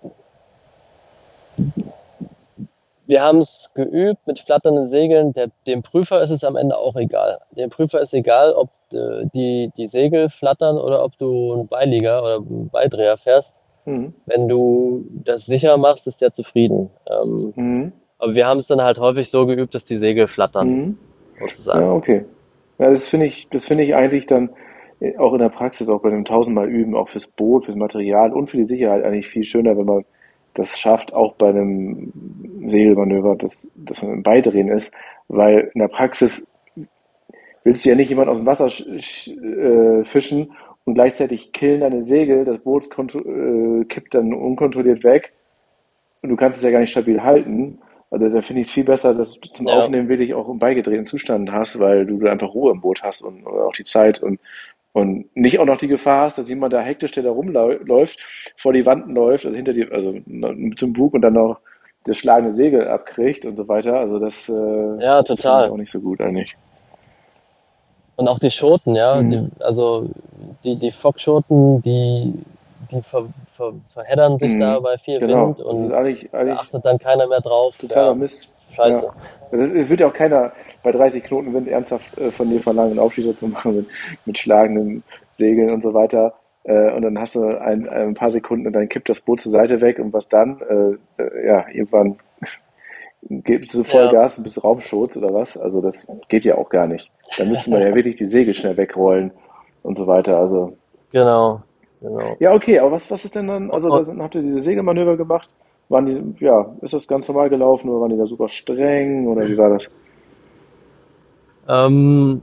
[3.09, 5.33] wir haben es geübt mit flatternden Segeln.
[5.33, 7.39] Der, dem Prüfer ist es am Ende auch egal.
[7.57, 12.21] Dem Prüfer ist egal, ob äh, die, die Segel flattern oder ob du einen Beilieger
[12.21, 13.51] oder einen Beidreher fährst.
[13.85, 14.13] Mhm.
[14.27, 16.91] Wenn du das sicher machst, ist der zufrieden.
[17.09, 17.93] Ähm, Mhm.
[18.19, 20.97] aber wir haben es dann halt häufig so geübt, dass die Segel flattern, Mhm.
[21.39, 21.81] sozusagen.
[21.81, 22.25] Ja, okay.
[22.77, 24.51] Ja, das finde ich, das finde ich eigentlich dann
[24.99, 28.33] äh, auch in der Praxis, auch bei dem tausendmal Üben, auch fürs Boot, fürs Material
[28.33, 30.05] und für die Sicherheit eigentlich viel schöner, wenn man
[30.55, 32.11] das schafft, auch bei einem
[32.69, 34.89] Segelmanöver, dass, dass man im Beidrehen ist,
[35.27, 36.31] weil in der Praxis
[37.63, 40.53] willst du ja nicht jemand aus dem Wasser äh, fischen
[40.85, 45.33] und gleichzeitig killen deine Segel, das Boot äh, kippt dann unkontrolliert weg
[46.21, 47.79] und du kannst es ja gar nicht stabil halten.
[48.11, 50.59] Also da finde ich es viel besser, dass du zum Ja, Aufnehmen wirklich auch im
[50.59, 54.39] beigedrehten Zustand hast, weil du einfach Ruhe im Boot hast und auch die Zeit und,
[54.93, 58.17] und nicht auch noch die Gefahr hast, dass jemand da hektisch, der da rumläuft,
[58.57, 61.59] vor die Wand läuft, also hinter dir, also dem Bug und dann noch
[62.05, 63.99] das schlagende Segel abkriegt und so weiter.
[63.99, 65.69] Also das, äh, ja, total.
[65.69, 66.55] auch nicht so gut eigentlich.
[68.15, 69.29] Und auch die Schoten, ja, Mhm.
[69.29, 70.09] die, also
[70.63, 72.33] die, die Fockschoten, die,
[72.91, 74.83] die ver, ver, verheddern sich da Mhm.
[74.83, 75.47] bei viel Genau.
[75.49, 77.75] Wind und eigentlich, da eigentlich achtet dann keiner mehr drauf.
[77.77, 78.47] totaler Ja, Mist.
[78.75, 79.05] Scheiße.
[79.05, 79.13] Ja.
[79.51, 80.51] Also Es wird ja auch keiner
[80.83, 83.87] bei 30 Knoten Wind ernsthaft äh, von dir verlangen, einen Aufschießer zu machen mit,
[84.25, 85.03] mit schlagenden
[85.37, 86.33] Segeln und so weiter.
[86.63, 89.51] Äh, und dann hast du ein, ein paar Sekunden und dann kippt das Boot zur
[89.51, 90.61] Seite weg und was dann?
[90.61, 92.17] Äh, ja, irgendwann
[93.21, 95.55] gibst du Ja, Vollgas und bist Raumschutz oder was?
[95.57, 95.95] Also das
[96.27, 97.09] geht ja auch gar nicht.
[97.37, 99.31] Da müsste man ja wirklich die Segel schnell wegrollen
[99.83, 100.37] und so weiter.
[100.37, 100.77] Also
[101.11, 101.61] genau,
[102.01, 102.35] genau.
[102.39, 105.49] ja, okay, aber was, was ist denn dann, also da habt ihr diese Segelmanöver gemacht?
[105.89, 109.47] Waren die, ja, ist das ganz normal gelaufen oder waren die da super streng oder
[109.47, 109.83] wie war das?
[111.67, 112.41] ähm,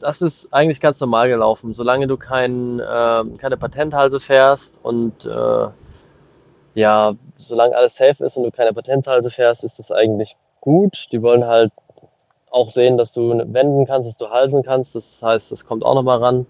[0.00, 5.68] das ist eigentlich ganz normal gelaufen, solange du kein, ähm, keine Patenthalse fährst und äh,
[6.74, 11.08] ja, solange alles safe ist und du keine Patenthalse fährst, ist das eigentlich gut.
[11.10, 11.72] Die wollen halt
[12.50, 14.94] auch sehen, dass du wenden kannst, dass du halsen kannst.
[14.94, 16.46] Das heißt, das kommt auch nochmal ran.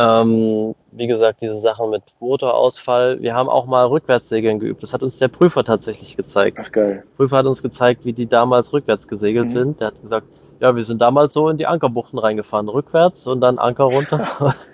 [0.00, 3.20] Ähm, wie gesagt, diese Sachen mit Motorausfall.
[3.20, 4.82] Wir haben auch mal Rückwärtssegeln geübt.
[4.82, 6.58] Das hat uns der Prüfer tatsächlich gezeigt.
[6.60, 7.04] Ach geil.
[7.04, 9.52] Der Prüfer hat uns gezeigt, wie die damals rückwärts gesegelt Mhm.
[9.52, 9.80] sind.
[9.80, 10.26] Der hat gesagt,
[10.60, 14.54] ja, wir sind damals so in die Ankerbuchten reingefahren, rückwärts und dann Anker runter.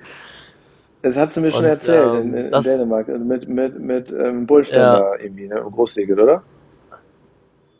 [1.02, 3.48] Das hast du mir schon Und erzählt in, ähm, in, in das, Dänemark, also mit,
[3.48, 5.62] mit, mit ähm, ja, Bullständer irgendwie, ne?
[5.62, 6.42] Und Großsegel, oder?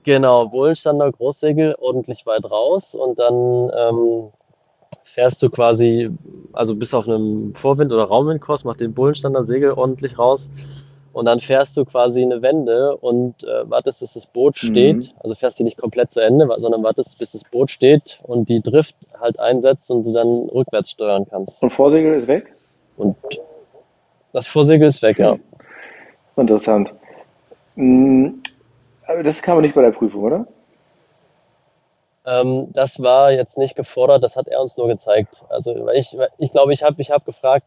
[0.04, 3.34] genau, Bullenstander, Großsegel, ordentlich weit raus und dann
[3.76, 4.28] ähm,
[5.14, 6.10] fährst du quasi,
[6.52, 10.46] also bis auf einem Vorwind- oder Raumwindkurs, mach den Bullenstander Segel ordentlich raus
[11.16, 14.96] und dann fährst du quasi eine Wende und äh, wartest, bis das Boot steht.
[14.96, 15.08] Mhm.
[15.20, 18.60] Also fährst du nicht komplett zu Ende, sondern wartest, bis das Boot steht und die
[18.60, 21.54] Drift halt einsetzt und du dann rückwärts steuern kannst.
[21.62, 22.54] Und Vorsegel ist weg?
[22.98, 23.16] Und
[24.34, 25.32] das Vorsegel ist weg, ja.
[25.32, 25.40] Hm.
[26.36, 26.92] Interessant.
[29.06, 30.46] Aber das kam nicht bei der Prüfung, oder?
[32.26, 35.42] Ähm, das war jetzt nicht gefordert, das hat er uns nur gezeigt.
[35.48, 37.66] Also weil ich, weil ich glaube, ich habe ich hab gefragt,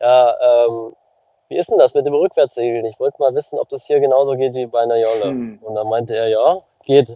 [0.00, 0.92] ja, ähm,
[1.48, 2.86] wie ist denn das mit dem Rückwärtssegeln?
[2.86, 5.24] Ich wollte mal wissen, ob das hier genauso geht wie bei einer Jolle.
[5.24, 5.58] Hm.
[5.62, 7.08] Und dann meinte er, ja, geht.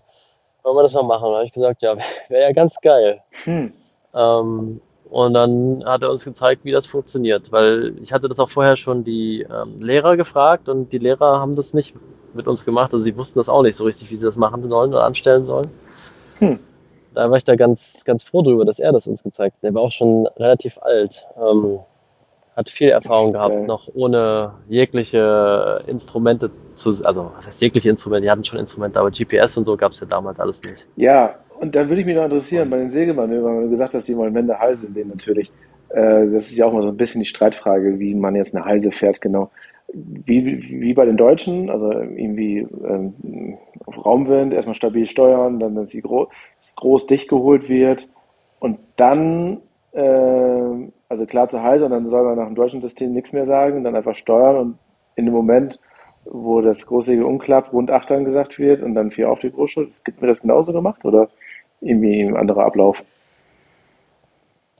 [0.62, 1.30] Wollen wir das mal machen?
[1.30, 1.96] Da habe ich gesagt, ja,
[2.28, 3.22] wäre ja ganz geil.
[3.44, 3.72] Hm.
[4.14, 4.80] Ähm,
[5.10, 8.76] und dann hat er uns gezeigt, wie das funktioniert, weil ich hatte das auch vorher
[8.76, 11.94] schon die ähm, Lehrer gefragt und die Lehrer haben das nicht
[12.32, 12.92] mit uns gemacht.
[12.92, 15.46] Also sie wussten das auch nicht so richtig, wie sie das machen sollen oder anstellen
[15.46, 15.70] sollen.
[16.38, 16.60] Hm.
[17.14, 19.62] Da war ich da ganz, ganz froh drüber, dass er das uns gezeigt hat.
[19.62, 21.80] Der war auch schon relativ alt, ähm,
[22.56, 23.66] hat viel Erfahrung gehabt, Geil.
[23.66, 29.10] noch ohne jegliche Instrumente zu, also was heißt jegliche Instrumente, die hatten schon Instrumente, aber
[29.10, 30.84] GPS und so gab es ja damals alles nicht.
[30.96, 33.94] Ja, und da würde ich mich noch interessieren, Und bei den Segelmanövern, wenn du gesagt
[33.94, 35.50] hast, die wollen Wände Halse sehen natürlich.
[35.90, 38.64] äh, das ist ja auch mal so ein bisschen die Streitfrage, wie man jetzt eine
[38.64, 39.50] Halse fährt, genau.
[39.92, 40.46] Wie,
[40.80, 46.00] wie bei den Deutschen, also irgendwie ähm, auf Raumwind, erstmal stabil steuern, dann, dass sie
[46.00, 46.28] groß,
[46.76, 48.06] groß dicht geholt wird
[48.58, 49.60] und dann,
[49.92, 53.46] äh, also klar zu Halse und dann soll man nach dem deutschen System nichts mehr
[53.46, 54.78] sagen, dann einfach steuern und
[55.16, 55.78] in dem Moment,
[56.24, 59.90] wo das Großsegel umklappt, rund 8 dann gesagt wird und dann vier auf die Großschuld.
[60.04, 61.28] Wird mir das genauso gemacht oder
[61.80, 62.96] irgendwie ein anderer Ablauf?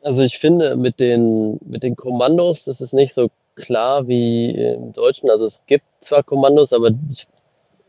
[0.03, 4.93] Also ich finde mit den, mit den Kommandos, das ist nicht so klar wie im
[4.93, 5.30] Deutschen.
[5.30, 7.26] Also es gibt zwar Kommandos, aber ich,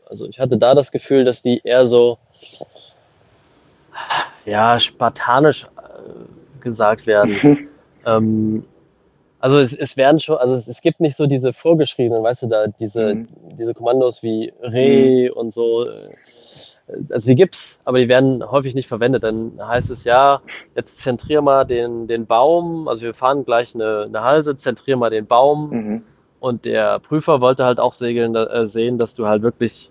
[0.08, 2.18] also ich hatte da das Gefühl, dass die eher so
[4.44, 7.38] ja, spartanisch äh, gesagt werden.
[7.42, 7.68] Mhm.
[8.04, 8.64] Ähm,
[9.38, 12.46] also es, es werden schon, also es, es, gibt nicht so diese vorgeschriebenen, weißt du,
[12.46, 13.28] da diese, mhm.
[13.58, 15.36] diese Kommandos wie Re mhm.
[15.36, 15.86] und so.
[15.86, 16.10] Äh,
[17.10, 19.22] also die gibt's, aber die werden häufig nicht verwendet.
[19.22, 20.42] Dann heißt es ja,
[20.74, 25.10] jetzt zentrier mal den, den Baum, also wir fahren gleich eine, eine Halse, zentrier mal
[25.10, 25.70] den Baum.
[25.70, 26.02] Mhm.
[26.38, 29.90] Und der Prüfer wollte halt auch segeln, äh, sehen, dass du halt wirklich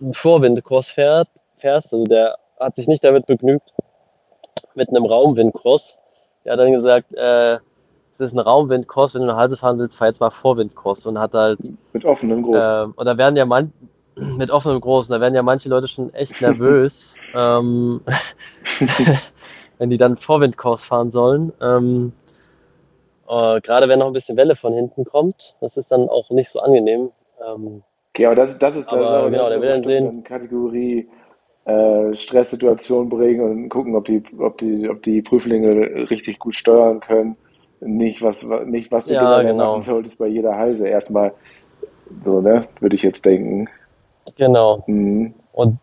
[0.00, 1.92] einen Vorwindkurs fährt, fährst.
[1.92, 3.72] Also der hat sich nicht damit begnügt,
[4.74, 5.84] mit einem Raumwindkurs.
[6.44, 7.54] Er hat dann gesagt, äh,
[8.18, 11.18] es ist ein Raumwindkurs, wenn du eine Halse fahren willst, fahr jetzt mal Vorwindkurs und
[11.18, 11.58] hat halt
[11.92, 12.56] mit offenem Groß.
[12.56, 13.72] Äh, und da werden ja man
[14.14, 16.98] mit offenem Großen, da werden ja manche Leute schon echt nervös,
[17.34, 18.00] ähm,
[19.78, 21.52] wenn die dann Vorwindkurs fahren sollen.
[21.60, 22.12] Ähm,
[23.28, 26.50] äh, Gerade wenn noch ein bisschen Welle von hinten kommt, das ist dann auch nicht
[26.50, 27.10] so angenehm.
[27.44, 30.24] Ähm, okay, aber das, das ist aber, das, genau, das der will dann sehen.
[30.24, 31.08] Kategorie
[31.66, 37.00] äh, Stresssituation bringen und gucken, ob die, ob die, ob die Prüflinge richtig gut steuern
[37.00, 37.36] können.
[37.80, 39.78] Nicht was, nicht was du ja, genau.
[39.78, 40.86] machen solltest bei jeder Halse.
[40.86, 41.32] Erstmal
[42.24, 43.68] so, ne, würde ich jetzt denken.
[44.36, 44.84] Genau.
[44.86, 45.34] Mhm.
[45.52, 45.78] Und,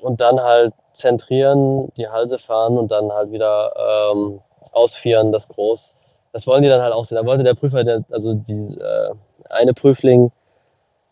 [0.00, 3.72] und dann halt zentrieren, die Halse fahren und dann halt wieder
[4.12, 4.40] ähm,
[4.72, 5.92] ausführen, das Groß.
[6.32, 7.16] Das wollen die dann halt auch sehen.
[7.16, 9.14] Da wollte der Prüfer, der, also die äh,
[9.50, 10.30] eine Prüfling,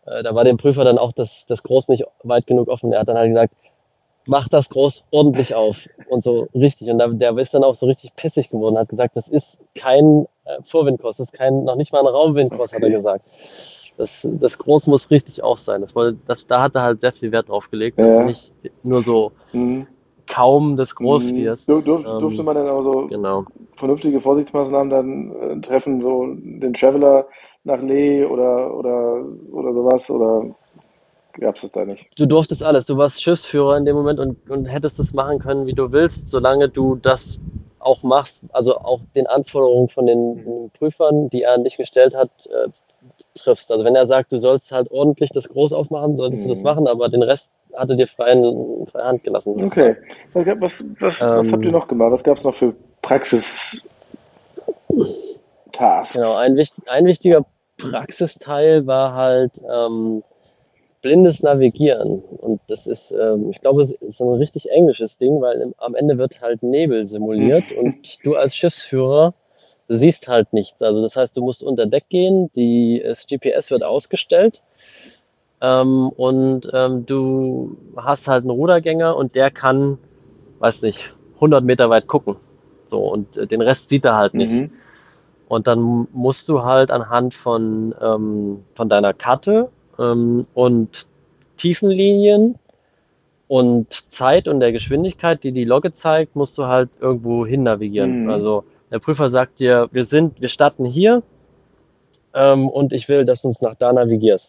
[0.06, 2.92] äh, da war dem Prüfer dann auch das, das Groß nicht weit genug offen.
[2.92, 3.54] Er hat dann halt gesagt,
[4.26, 5.76] mach das Groß ordentlich auf
[6.08, 6.90] und so richtig.
[6.90, 10.26] Und da, der ist dann auch so richtig pissig geworden, hat gesagt, das ist kein
[10.44, 13.24] äh, Vorwindkurs, das ist kein, noch nicht mal ein Raumwindkurs, hat er gesagt.
[13.98, 15.82] Das, das Groß muss richtig auf sein.
[15.82, 18.24] Das, wollte, das, da hat er halt sehr viel Wert drauf gelegt, dass ja.
[18.24, 19.86] nicht nur so mhm.
[20.26, 21.36] kaum das Groß mhm.
[21.36, 21.68] wirst.
[21.68, 23.44] Dur, dur, ähm, durfte man dann auch so genau.
[23.76, 27.26] vernünftige Vorsichtsmaßnahmen dann äh, treffen, so den Traveler
[27.64, 30.10] nach Lee oder, oder, oder sowas?
[30.10, 30.54] Oder
[31.40, 32.06] gab es das da nicht?
[32.16, 32.86] Du durftest alles.
[32.86, 36.30] Du warst Schiffsführer in dem Moment und, und hättest das machen können, wie du willst,
[36.30, 37.38] solange du das
[37.78, 40.70] auch machst, also auch den Anforderungen von den, mhm.
[40.78, 42.68] Prüfern, die er an dich gestellt hat, äh,
[43.38, 43.70] triffst.
[43.70, 46.48] Also wenn er sagt, du sollst halt ordentlich das groß aufmachen, solltest mhm.
[46.48, 46.64] du das mhm.
[46.64, 49.64] machen, aber den Rest hatte dir freien, freie Hand gelassen.
[49.64, 49.96] Okay.
[50.32, 52.12] Was, was, was, ähm, was habt ihr noch gemacht?
[52.12, 53.44] Was gab es noch für Praxis?
[55.72, 56.12] Tasks?
[56.12, 57.44] Genau, ein, ein wichtiger
[57.78, 60.22] Praxisteil war halt ähm,
[61.02, 62.20] blindes Navigieren.
[62.20, 66.18] Und das ist, ähm, ich glaube, so ein richtig englisches Ding, weil im, am Ende
[66.18, 69.34] wird halt Nebel simuliert und du als Schiffsführer
[69.88, 70.80] siehst halt nichts.
[70.80, 74.62] Also das heißt, du musst unter Deck gehen, die, das GPS wird ausgestellt
[75.60, 79.98] ähm, und ähm, du hast halt einen Rudergänger und der kann,
[80.58, 80.98] weiß nicht,
[81.36, 82.36] 100 Meter weit gucken.
[82.90, 84.52] So, und äh, den Rest sieht er halt nicht.
[84.52, 84.70] Mhm.
[85.52, 91.06] Und dann musst du halt anhand von, ähm, von deiner Karte ähm, und
[91.58, 92.58] Tiefenlinien
[93.48, 98.22] und Zeit und der Geschwindigkeit, die die Logge zeigt, musst du halt irgendwo hin navigieren.
[98.22, 98.30] Mhm.
[98.30, 101.22] Also der Prüfer sagt dir, wir sind, wir starten hier
[102.32, 104.48] ähm, und ich will, dass du uns nach da navigierst.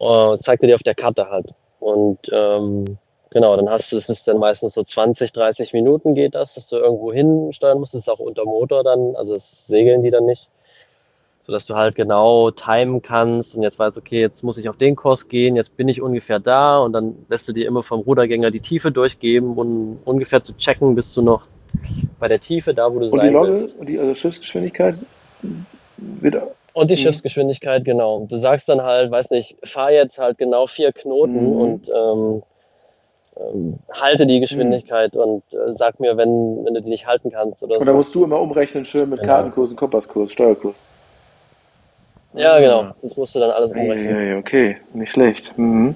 [0.00, 1.54] Äh, zeigt er dir auf der Karte halt.
[1.78, 2.98] Und ähm,
[3.34, 6.68] Genau, dann hast du, es ist dann meistens so 20, 30 Minuten geht das, dass
[6.68, 7.92] du irgendwo hinsteuern musst.
[7.92, 10.48] Das ist auch unter Motor dann, also das segeln die dann nicht.
[11.44, 14.94] Sodass du halt genau timen kannst und jetzt weißt, okay, jetzt muss ich auf den
[14.94, 18.52] Kurs gehen, jetzt bin ich ungefähr da und dann lässt du dir immer vom Rudergänger
[18.52, 21.42] die Tiefe durchgeben, um ungefähr zu checken, bist du noch
[22.20, 23.76] bei der Tiefe, da wo du und sein die Logge, willst.
[23.76, 24.94] Und die also Schiffsgeschwindigkeit
[25.98, 26.52] wieder.
[26.72, 27.00] Und die mhm.
[27.00, 28.26] Schiffsgeschwindigkeit, genau.
[28.30, 31.56] Du sagst dann halt, weiß nicht, fahr jetzt halt genau vier Knoten mhm.
[31.56, 32.42] und ähm,
[33.36, 35.20] ähm, halte die Geschwindigkeit mhm.
[35.20, 37.62] und äh, sag mir, wenn, wenn du die nicht halten kannst.
[37.62, 39.32] Oder und da musst du immer umrechnen, schön mit genau.
[39.32, 40.76] Kartenkurs und Kompasskurs, Steuerkurs.
[42.34, 42.94] Ja, genau.
[43.02, 44.28] Das musst du dann alles umrechnen.
[44.28, 45.56] Ja, okay, nicht schlecht.
[45.56, 45.94] Mhm.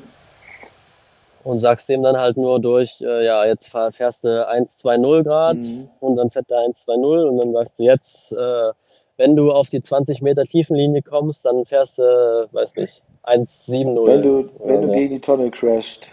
[1.45, 5.25] Und sagst dem dann halt nur durch, äh, ja, jetzt fährst du 1, 2, 0
[5.25, 5.89] Grad mhm.
[6.01, 8.73] und dann fährt der 1, 2, 0 und dann sagst du jetzt, äh,
[9.17, 13.95] wenn du auf die 20 Meter Tiefenlinie kommst, dann fährst du, weiß nicht, 1, 7,
[13.95, 14.09] 0.
[14.09, 16.09] Wenn du, wenn du gegen die Tonne crasht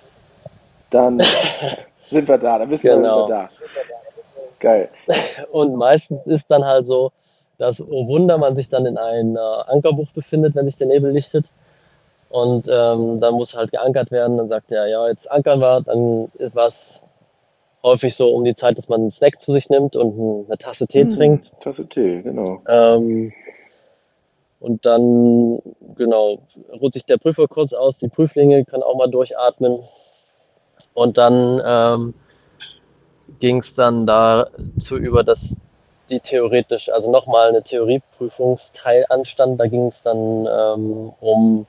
[0.89, 1.19] dann
[2.09, 3.27] sind wir da, dann wissen genau.
[3.27, 3.99] wir, sind wir da.
[4.59, 4.89] Geil.
[5.51, 7.11] Und meistens ist dann halt so,
[7.57, 11.45] dass, oh Wunder, man sich dann in einer Ankerbucht befindet, wenn sich der Nebel lichtet.
[12.29, 14.37] Und ähm, dann muss halt geankert werden.
[14.37, 15.81] Dann sagt er, ja, jetzt ankern wir.
[15.81, 16.75] Dann war es
[17.83, 20.87] häufig so um die Zeit, dass man einen Snack zu sich nimmt und eine Tasse
[20.87, 21.51] Tee Hm, trinkt.
[21.61, 22.61] Tasse Tee, genau.
[22.67, 23.31] Ähm,
[24.59, 25.61] und dann,
[25.95, 26.39] genau,
[26.81, 29.79] ruht sich der Prüfer kurz aus, die Prüflinge können auch mal durchatmen.
[30.95, 32.13] Und dann ähm,
[33.39, 35.39] ging es dann dazu über, dass
[36.09, 39.59] die theoretisch, also nochmal eine Theorieprüfungsteil anstand.
[39.59, 41.67] Da ging es dann ähm, um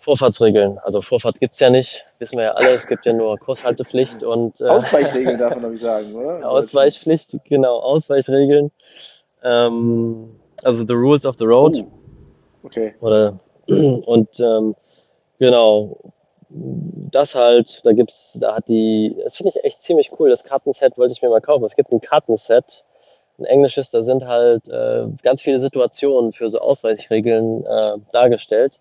[0.00, 0.78] Vorfahrtsregeln.
[0.78, 4.60] Also Vorfahrt gibt's ja nicht, wissen wir ja alle, es gibt ja nur Kurshaltepflicht und
[4.60, 6.48] äh, Ausweichregeln darf man nicht sagen, oder?
[6.48, 8.70] Ausweichpflicht, genau, Ausweichregeln.
[9.42, 11.86] Ähm, also the rules of the road Oh,
[12.64, 12.94] okay.
[13.00, 14.76] oder und ähm,
[15.38, 15.98] genau
[17.10, 20.96] das halt, da gibt's, da hat die, das finde ich echt ziemlich cool, das Kartenset
[20.98, 21.64] wollte ich mir mal kaufen.
[21.64, 22.82] Es gibt ein Kartenset,
[23.38, 28.72] ein englisches, da sind halt äh, ganz viele Situationen für so Ausweichregeln äh, dargestellt.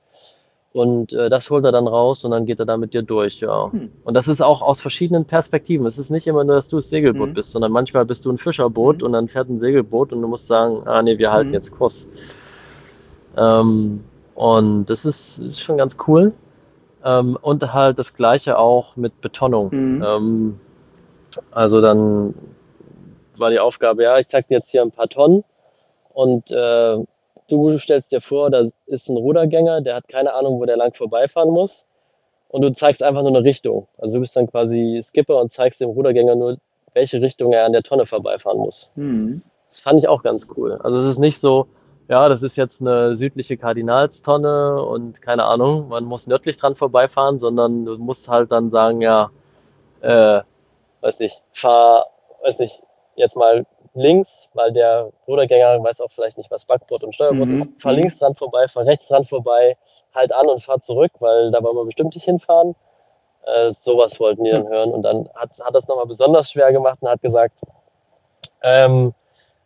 [0.73, 3.39] Und äh, das holt er dann raus und dann geht er da mit dir durch,
[3.41, 3.71] ja.
[3.71, 3.91] Hm.
[4.03, 5.85] Und das ist auch aus verschiedenen Perspektiven.
[5.85, 7.33] Es ist nicht immer nur, dass du das Segelboot Mhm.
[7.35, 9.03] bist, sondern manchmal bist du ein Fischerboot Mhm.
[9.05, 11.53] und dann fährt ein Segelboot und du musst sagen, ah nee, wir halten Mhm.
[11.53, 12.07] jetzt Kurs.
[13.37, 14.03] Ähm,
[14.35, 16.31] und das ist, ist schon ganz cool.
[17.03, 19.69] Ähm, und halt das gleiche auch mit Betonung.
[19.71, 20.03] Mhm.
[20.03, 20.59] Ähm,
[21.51, 22.33] also dann
[23.37, 25.43] war die Aufgabe, ja, ich zeig dir jetzt hier ein paar Tonnen
[26.13, 26.97] und äh,
[27.47, 30.93] du stellst dir vor, da ist ein Rudergänger, der hat keine Ahnung, wo der lang
[30.93, 31.83] vorbeifahren muss
[32.49, 33.87] und du zeigst einfach nur eine Richtung.
[33.97, 36.57] Also du bist dann quasi Skipper und zeigst dem Rudergänger nur,
[36.93, 38.89] welche Richtung er an der Tonne vorbeifahren muss.
[38.95, 39.41] Hm.
[39.71, 40.79] Das fand ich auch ganz cool.
[40.83, 41.67] Also es ist nicht so,
[42.09, 47.39] ja, das ist jetzt eine südliche Kardinalstonne und keine Ahnung, man muss nördlich dran vorbeifahren,
[47.39, 49.29] sondern du musst halt dann sagen, ja,
[50.01, 50.41] äh,
[51.01, 52.05] weiß nicht, fahr,
[52.43, 52.81] weiß nicht,
[53.15, 57.61] jetzt mal links, weil der Rudergänger weiß auch vielleicht nicht, was Backbord und Steuerbord Mhm.
[57.61, 57.81] ist.
[57.81, 59.77] Fahr links dran vorbei, fahr rechts dran vorbei,
[60.13, 62.75] halt an und fahr zurück, weil da wollen wir bestimmt nicht hinfahren.
[63.45, 66.99] Äh, sowas wollten die dann hören und dann hat, hat das nochmal besonders schwer gemacht
[67.01, 67.53] und hat gesagt,
[68.61, 69.13] ähm,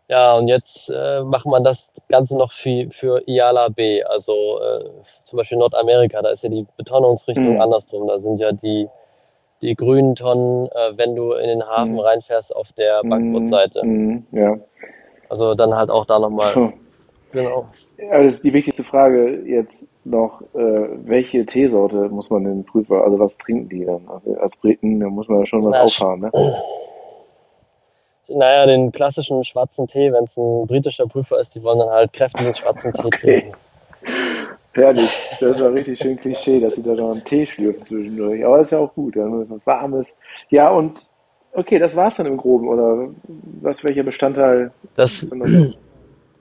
[0.09, 4.85] ja, und jetzt äh, macht man das Ganze noch für, für IALA B, also äh,
[5.25, 7.61] zum Beispiel Nordamerika, da ist ja die Betonungsrichtung Mhm.
[7.61, 8.07] andersrum.
[8.07, 8.87] Da sind ja die,
[9.61, 11.99] die grünen Tonnen, äh, wenn du in den Hafen Mhm.
[11.99, 13.81] reinfährst, auf der Backbordseite.
[13.81, 14.57] Hm, ja.
[15.29, 16.71] Also dann halt auch da nochmal, Puh.
[17.33, 17.67] genau.
[17.97, 19.73] Ist die wichtigste Frage jetzt
[20.05, 24.07] noch, äh, welche Teesorte muss man den Prüfer, also was trinken die dann?
[24.07, 26.31] Also als Briten, da muss man ja schon was Na, auffahren, ne?
[28.29, 32.11] Naja, den klassischen schwarzen Tee, wenn es ein britischer Prüfer ist, die wollen dann halt
[32.13, 33.41] kräftigen schwarzen Tee Okay.
[33.41, 33.57] trinken.
[34.73, 35.09] Herrlich.
[35.39, 38.45] Das ist ja richtig schön Klischee, dass sie da noch einen Tee schlürfen zwischendurch.
[38.45, 40.05] Aber das ist ja auch gut, ja, so was Warmes.
[40.49, 40.99] Ja, und
[41.53, 43.09] okay, das war's dann im Groben, oder
[43.61, 45.31] was, welcher Bestandteil Das, ist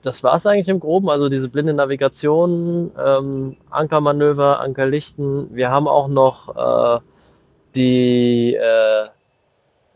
[0.03, 1.09] das war es eigentlich im Groben.
[1.09, 5.55] Also diese blinde Navigation, ähm, Ankermanöver, Ankerlichten.
[5.55, 6.99] Wir haben auch noch äh,
[7.73, 9.07] die äh,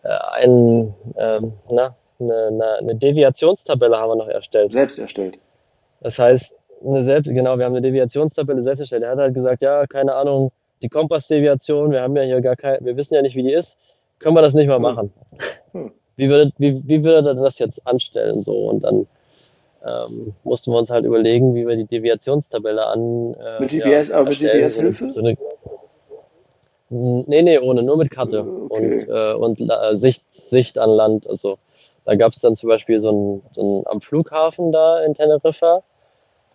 [0.09, 4.71] ein, ähm, na, eine, eine, eine Deviationstabelle haben wir noch erstellt.
[4.71, 5.37] Selbst erstellt.
[6.01, 6.51] Das heißt,
[6.85, 9.03] eine selbst, genau, wir haben eine Deviationstabelle selbst erstellt.
[9.03, 12.83] Er hat halt gesagt, ja, keine Ahnung, die Kompassdeviation, wir haben ja hier gar kein,
[12.83, 13.75] wir wissen ja nicht, wie die ist,
[14.19, 14.81] können wir das nicht mal Hm.
[14.81, 15.13] machen.
[15.73, 15.91] Hm.
[16.15, 18.43] Wie würde, wie, wie würde er das jetzt anstellen?
[18.43, 19.07] So, und dann
[19.85, 24.11] ähm, mussten wir uns halt überlegen, wie wir die Deviationstabelle an äh, Mit ja, GPS,
[24.11, 24.67] aber mit erstellen.
[24.69, 25.11] GPS-Hilfe?
[25.11, 25.37] So eine,
[26.91, 29.05] nee, nee, ohne, nur mit Karte Okay.
[29.07, 31.27] und, äh, und äh, Sicht, Sicht an Land.
[31.27, 31.57] Also
[32.05, 35.83] da gab es dann zum Beispiel so ein, so ein am Flughafen da in Teneriffa,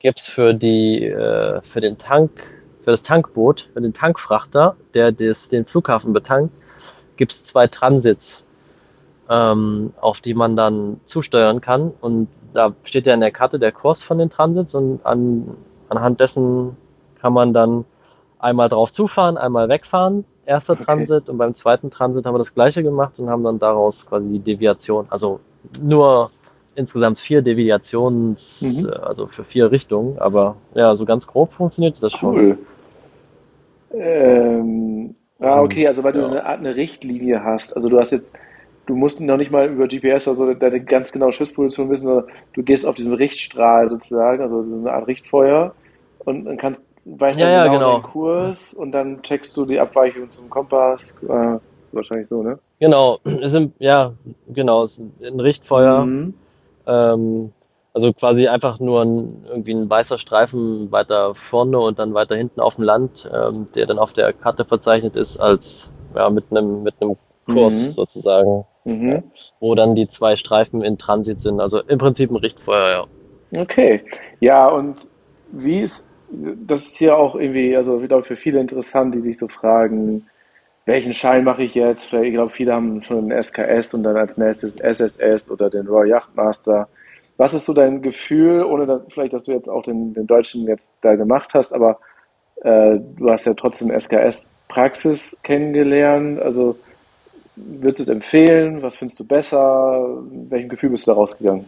[0.00, 2.30] gibt's für die, äh, für den Tank,
[2.84, 6.52] für das Tankboot, für den Tankfrachter, der des, den Flughafen betankt,
[7.16, 8.44] gibt's zwei Transits,
[9.30, 11.92] ähm, auf die man dann zusteuern kann.
[12.00, 15.56] Und da steht ja in der Karte der Kurs von den Transits und an,
[15.88, 16.76] anhand dessen
[17.20, 17.84] kann man dann
[18.46, 20.84] einmal drauf zufahren, einmal wegfahren, erster Okay.
[20.84, 24.28] Transit und beim zweiten Transit haben wir das gleiche gemacht und haben dann daraus quasi
[24.28, 25.40] die Deviation, also
[25.82, 26.30] nur
[26.76, 28.88] insgesamt vier Deviations, Mhm.
[28.88, 32.34] äh, also für vier Richtungen, aber ja, so ganz grob funktioniert das schon.
[32.34, 32.58] Cool.
[33.92, 36.28] Ähm, ah, okay, also weil du ja.
[36.28, 37.74] eine Art eine Richtlinie hast.
[37.74, 38.28] Also du hast jetzt,
[38.86, 42.26] du musst noch nicht mal über GPS oder so deine ganz genaue Schiffsposition wissen, sondern
[42.52, 45.74] du gehst auf diesen Richtstrahl sozusagen, also so eine Art Richtfeuer
[46.24, 47.98] und dann kannst, weißt Ja, dann ja, genau genau.
[48.00, 51.00] den Kurs und dann checkst du die Abweichung zum Kompass.
[51.22, 51.58] Äh,
[51.92, 52.58] wahrscheinlich so, ne?
[52.80, 54.12] Genau, es sind, ja,
[54.48, 56.04] genau, es ist ein Richtfeuer.
[56.04, 56.34] Mhm.
[56.86, 57.52] Ähm,
[57.94, 62.60] also quasi einfach nur ein, irgendwie ein weißer Streifen weiter vorne und dann weiter hinten
[62.60, 66.82] auf dem Land, ähm, der dann auf der Karte verzeichnet ist als ja mit einem
[66.82, 67.92] mit einem Kurs Mhm.
[67.92, 68.64] sozusagen.
[68.84, 69.22] mhm.
[69.60, 71.60] wo dann die zwei Streifen in Transit sind.
[71.60, 73.06] Also im Prinzip ein Richtfeuer,
[73.52, 73.60] ja.
[73.62, 74.02] Okay.
[74.40, 74.96] Ja, und
[75.52, 75.94] wie ist,
[76.30, 80.26] das ist hier auch irgendwie, also ich glaube für viele interessant, die sich so fragen,
[80.86, 82.00] welchen Schein mache ich jetzt?
[82.08, 85.86] Vielleicht, ich glaube, viele haben schon einen SKS und dann als nächstes SSS oder den
[85.88, 86.88] Royal Yachtmaster.
[87.36, 90.62] Was ist so dein Gefühl, ohne dass, vielleicht, dass du jetzt auch den, den Deutschen
[90.62, 91.98] jetzt da gemacht hast, aber
[92.62, 96.40] äh, du hast ja trotzdem SKS-Praxis kennengelernt.
[96.40, 96.76] Also
[97.56, 98.80] würdest du es empfehlen?
[98.82, 100.24] Was findest du besser?
[100.48, 101.66] Welchem Gefühl bist du da rausgegangen?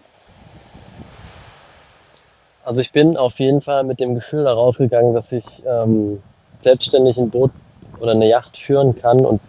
[2.69, 6.23] Also ich bin auf jeden Fall mit dem Gefühl da rausgegangen, dass ich ähm,
[6.63, 7.51] selbstständig ein Boot
[7.99, 9.41] oder eine Yacht führen kann und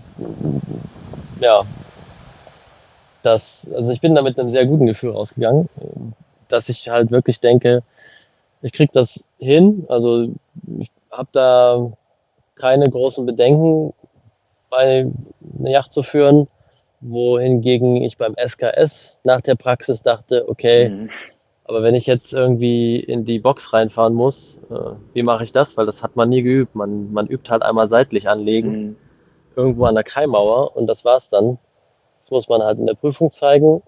[1.42, 1.64] ja,
[3.22, 5.68] das, also ich bin da mit einem sehr guten Gefühl rausgegangen,
[6.48, 7.84] dass ich halt wirklich denke,
[8.62, 10.30] ich krieg das hin, also
[10.78, 11.92] ich habe da
[12.56, 13.94] keine großen Bedenken
[14.70, 15.12] bei
[15.60, 16.48] eine Yacht zu führen,
[17.02, 21.10] wohingegen ich beim SKS nach der Praxis dachte, okay, mhm.
[21.70, 25.78] Aber wenn ich jetzt irgendwie in die Box reinfahren muss, äh, wie mache ich das?
[25.78, 26.74] Weil das hat man nie geübt.
[26.74, 28.96] Man, man übt halt einmal seitlich anlegen, mhm.
[29.56, 31.60] irgendwo an der Kaimauer und das war's dann.
[32.24, 33.84] Das muss man halt in der Prüfung zeigen.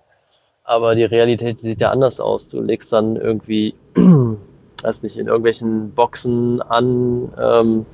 [0.63, 2.47] Aber die Realität sieht ja anders aus.
[2.47, 7.86] Du legst dann irgendwie, weiß nicht, in irgendwelchen Boxen an, ähm,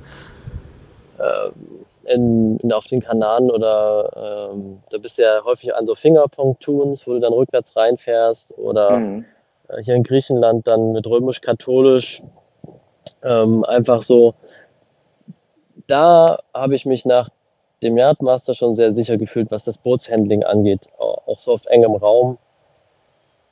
[1.18, 5.96] äh, in, in, auf den Kanaren oder ähm, da bist du ja häufig an so
[5.96, 9.26] Fingerpontuns, wo du dann rückwärts reinfährst oder mhm.
[9.70, 12.22] Äh, hier in Griechenland dann mit römisch-katholisch
[13.24, 14.36] ähm, einfach so,
[15.88, 17.30] da habe ich mich nach
[17.82, 22.38] dem Yardmaster schon sehr sicher gefühlt, was das Bootshandling angeht, auch so auf engem Raum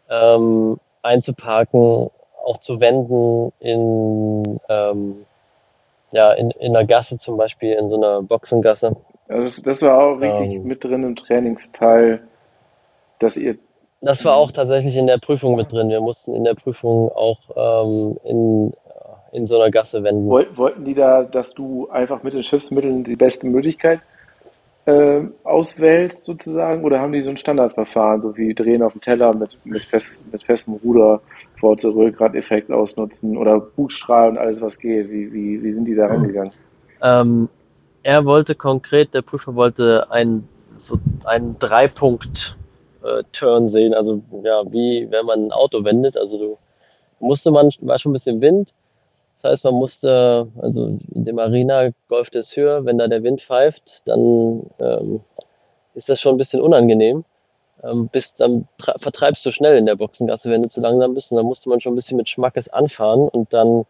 [0.10, 2.10] ähm, einzuparken,
[2.44, 5.26] auch zu wenden in, ähm,
[6.12, 8.96] ja, in, in einer Gasse zum Beispiel, in so einer Boxengasse.
[9.28, 12.22] Also das war auch richtig ähm, mit drin im Trainingsteil,
[13.20, 13.58] dass ihr
[14.06, 15.90] das war auch tatsächlich in der Prüfung mit drin.
[15.90, 18.74] Wir mussten in der Prüfung auch ähm, in
[19.36, 20.30] in so einer Gasse wenden.
[20.30, 24.00] Wollten die da, dass du einfach mit den Schiffsmitteln die beste Möglichkeit
[24.86, 29.34] äh, auswählst sozusagen oder haben die so ein Standardverfahren, so wie drehen auf dem Teller
[29.34, 31.22] mit, mit, fest, mit festem Ruder,
[31.60, 35.10] vor Rückgrat-Effekt ausnutzen oder Bugstrahl und alles was geht?
[35.10, 36.54] Wie, wie, wie sind die da rangegangen?
[37.02, 37.50] Ähm,
[38.04, 40.48] er wollte konkret, der Prüfer wollte einen,
[40.84, 42.56] so einen Dreipunkt
[43.34, 46.58] Turn sehen, also ja, wie wenn man ein Auto wendet, also du
[47.20, 48.74] musste man, war schon ein bisschen Wind,
[49.46, 53.44] das heißt, man musste, also in dem Marina Golf des Höhe, wenn da der Wind
[53.44, 55.22] pfeift, dann ähm,
[55.94, 57.26] ist das schon ein bisschen unangenehm.
[57.84, 61.30] Ähm, bist, dann vertreibst du schnell in der Boxengasse, wenn du zu langsam bist.
[61.30, 63.86] Und dann musste man schon ein bisschen mit Schmackes anfahren und dann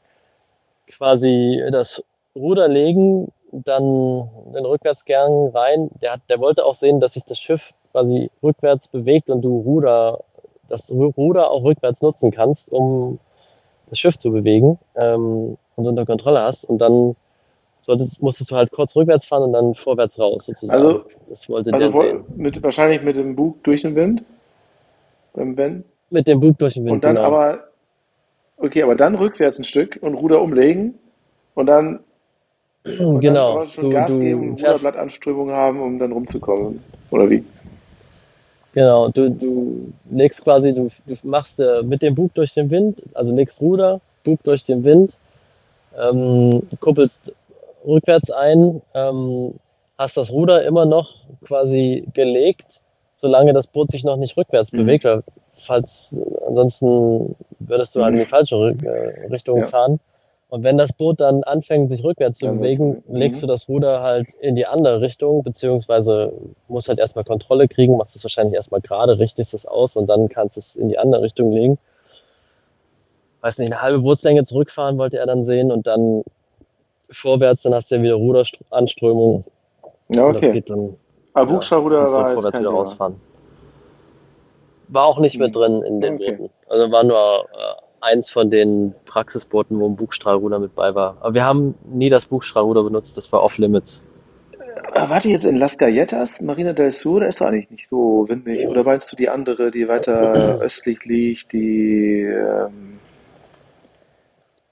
[0.88, 2.03] quasi das
[2.36, 5.89] Ruder legen, dann den Rückwärtsgang rein.
[6.01, 7.61] Der, hat, der wollte auch sehen, dass sich das Schiff
[7.96, 10.20] quasi rückwärts bewegt und du Ruder,
[10.68, 13.20] das Ruder auch rückwärts nutzen kannst, um
[13.89, 17.16] das Schiff zu bewegen ähm, und unter Kontrolle hast und dann
[17.84, 20.72] solltest, musstest du halt kurz rückwärts fahren und dann vorwärts raus sozusagen.
[20.72, 22.24] Also, das wollte also der.
[22.36, 24.24] Mit, wahrscheinlich mit dem Bug durch den Wind?
[25.34, 25.86] Beim Ben?
[26.10, 27.28] Mit dem Bug durch den Wind, Und dann genau.
[27.28, 27.60] aber,
[28.58, 30.96] okay, aber dann rückwärts ein Stück und Ruder umlegen
[31.54, 32.02] und dann
[32.84, 33.60] und genau.
[33.60, 36.84] Dann schon du, Gas du geben, Ruderblattanströmung haben, um dann rumzukommen.
[37.10, 37.43] Oder wie?
[38.76, 43.02] Genau, du, du legst quasi, du, du machst äh, mit dem Bug durch den Wind,
[43.14, 45.14] also legst Ruder, Bug durch den Wind,
[45.98, 47.18] ähm, kuppelst
[47.88, 49.54] rückwärts ein, ähm,
[49.98, 51.10] hast das Ruder immer noch
[51.46, 52.66] quasi gelegt,
[53.22, 54.80] solange das Boot sich noch nicht rückwärts mhm.
[54.80, 55.24] bewegt, weil
[55.66, 55.90] falls
[56.46, 59.68] ansonsten würdest du halt in die falsche äh, Richtung ja.
[59.70, 60.02] fahren.
[60.56, 64.30] Und wenn das Boot dann anfängt, sich rückwärts zu bewegen, legst du das Ruder halt
[64.39, 66.32] in die andere Richtung, beziehungsweise
[66.70, 70.30] musst halt erstmal Kontrolle kriegen, machst es wahrscheinlich erstmal gerade, richtest es aus und dann
[70.30, 71.78] kannst du es in die andere Richtung legen.
[73.41, 76.24] Weiß nicht, eine halbe Bootslänge zurückfahren wollte er dann sehen und dann
[77.12, 79.43] vorwärts, dann hast du ja wieder Ruderanströmung.
[80.08, 80.39] Ja, okay.
[80.39, 80.95] das geht dann,
[81.34, 83.20] Aber Buchstabenruder ja, war vorwärts wieder rausfahren.
[84.88, 85.53] War auch nicht mehr hm.
[85.53, 86.32] drin in den okay.
[86.32, 86.53] Booten.
[86.70, 91.18] Also war nur äh, eins von den Praxisbooten, wo ein Bugstrahlruder mit bei war.
[91.22, 94.01] Aber wir haben nie das Bugstrahlruder benutzt, das war off-limits.
[94.93, 97.89] Äh, wart ihr jetzt in Las Galletas, Marina del Sur, da ist doch eigentlich nicht
[97.89, 98.68] so windig.
[98.68, 102.22] Oder meinst du die andere, die weiter östlich liegt, die...
[102.22, 102.99] Ähm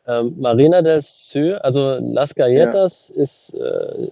[0.05, 3.23] ähm, Marina del Sur, also Las Galletas ja.
[3.23, 4.09] ist, äh,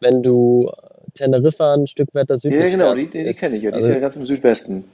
[0.00, 0.70] wenn du
[1.14, 3.88] Teneriffa ein Stück weiter südlich Ja, genau, die, die, die kenne ich ja, die also,
[3.88, 4.84] ist ja ganz im Südwesten.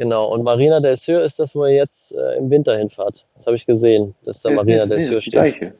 [0.00, 3.22] Genau, und Marina del Sur ist das, wo ihr jetzt äh, im Winter hinfahrt.
[3.36, 5.26] Das habe ich gesehen, dass da das Marina ist, del Sur steht.
[5.26, 5.74] Die gleiche.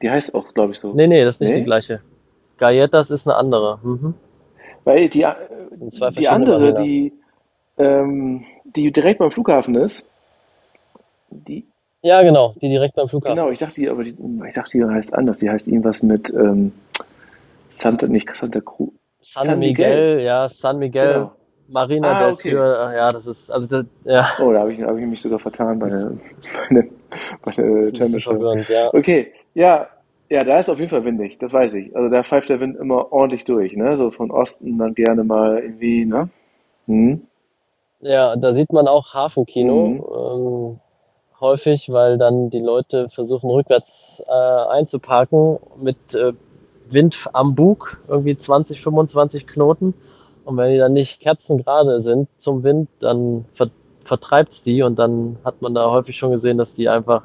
[0.00, 0.94] Die heißt auch, glaube ich, so.
[0.94, 1.58] Nee, nee, das ist nicht nee?
[1.58, 2.00] die gleiche.
[2.56, 3.80] Galletas ist eine andere.
[3.82, 4.14] Mhm.
[4.84, 5.26] Weil die,
[6.16, 6.82] die andere, Marinas.
[6.84, 7.12] die,
[7.76, 10.02] ähm, die direkt beim Flughafen ist,
[11.28, 11.66] die.
[12.00, 13.36] Ja, genau, die direkt beim Flughafen.
[13.36, 14.16] Genau, ich dachte, die, aber die,
[14.48, 15.36] ich dachte, die heißt anders.
[15.36, 16.72] Die heißt irgendwas mit ähm,
[17.72, 18.94] Santa, nicht Santa Cruz.
[19.20, 21.12] San, San Miguel, Miguel, ja, San Miguel.
[21.12, 21.32] Genau.
[21.68, 22.50] Marina ah, okay.
[22.50, 24.28] Sur, ja, das ist, also, das, ja.
[24.40, 26.12] Oh, da habe ich, hab ich mich sogar vertan bei der,
[26.70, 26.84] bei der,
[27.42, 28.64] bei der Terminal.
[28.68, 28.92] Ja.
[28.92, 29.88] Okay, ja,
[30.30, 31.94] ja, da ist auf jeden Fall windig, das weiß ich.
[31.94, 33.96] Also da pfeift der Wind immer ordentlich durch, ne?
[33.96, 36.28] So von Osten dann gerne mal irgendwie, ne?
[36.86, 37.26] Hm.
[38.00, 40.74] Ja, da sieht man auch Hafenkino mhm.
[40.74, 40.80] ähm,
[41.40, 43.90] häufig, weil dann die Leute versuchen rückwärts
[44.26, 46.32] äh, einzuparken mit äh,
[46.90, 49.94] Wind am Bug, irgendwie 20, 25 Knoten.
[50.44, 53.70] Und wenn die dann nicht kerzengerade sind zum Wind, dann ver
[54.04, 57.22] vertreibt's die und dann hat man da häufig schon gesehen, dass die einfach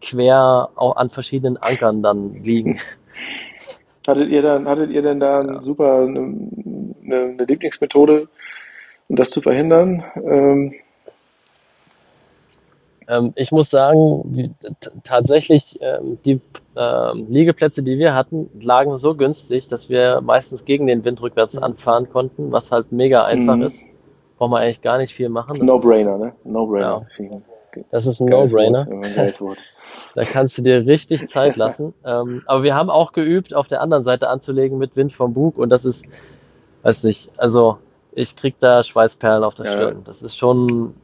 [0.00, 2.80] quer auch an verschiedenen Ankern dann liegen.
[4.06, 5.62] Hattet ihr dann, hattet ihr denn da ja.
[5.62, 6.50] super eine,
[7.04, 8.28] eine, Lieblingsmethode,
[9.08, 10.04] um das zu verhindern?
[10.16, 10.74] Ähm,
[13.08, 14.56] ähm, ich muss sagen,
[15.04, 16.40] tatsächlich ähm, die
[16.76, 21.56] ähm, Liegeplätze, die wir hatten, lagen so günstig, dass wir meistens gegen den Wind rückwärts
[21.56, 23.62] anfahren konnten, was halt mega einfach mhm.
[23.64, 23.76] ist.
[24.38, 25.64] Braucht man eigentlich gar nicht viel machen.
[25.64, 26.32] No-Brainer, ne?
[26.44, 27.06] No-Brainer.
[27.18, 27.82] Ja.
[27.90, 28.86] Das ist ein No-Brainer.
[30.16, 31.94] Da kannst du dir richtig Zeit lassen.
[32.04, 35.56] ähm, aber wir haben auch geübt, auf der anderen Seite anzulegen mit Wind vom Bug
[35.58, 36.02] und das ist,
[36.82, 37.78] weiß nicht, also
[38.12, 40.02] ich krieg da Schweißperlen auf der Stirn.
[40.04, 40.94] Das ist schon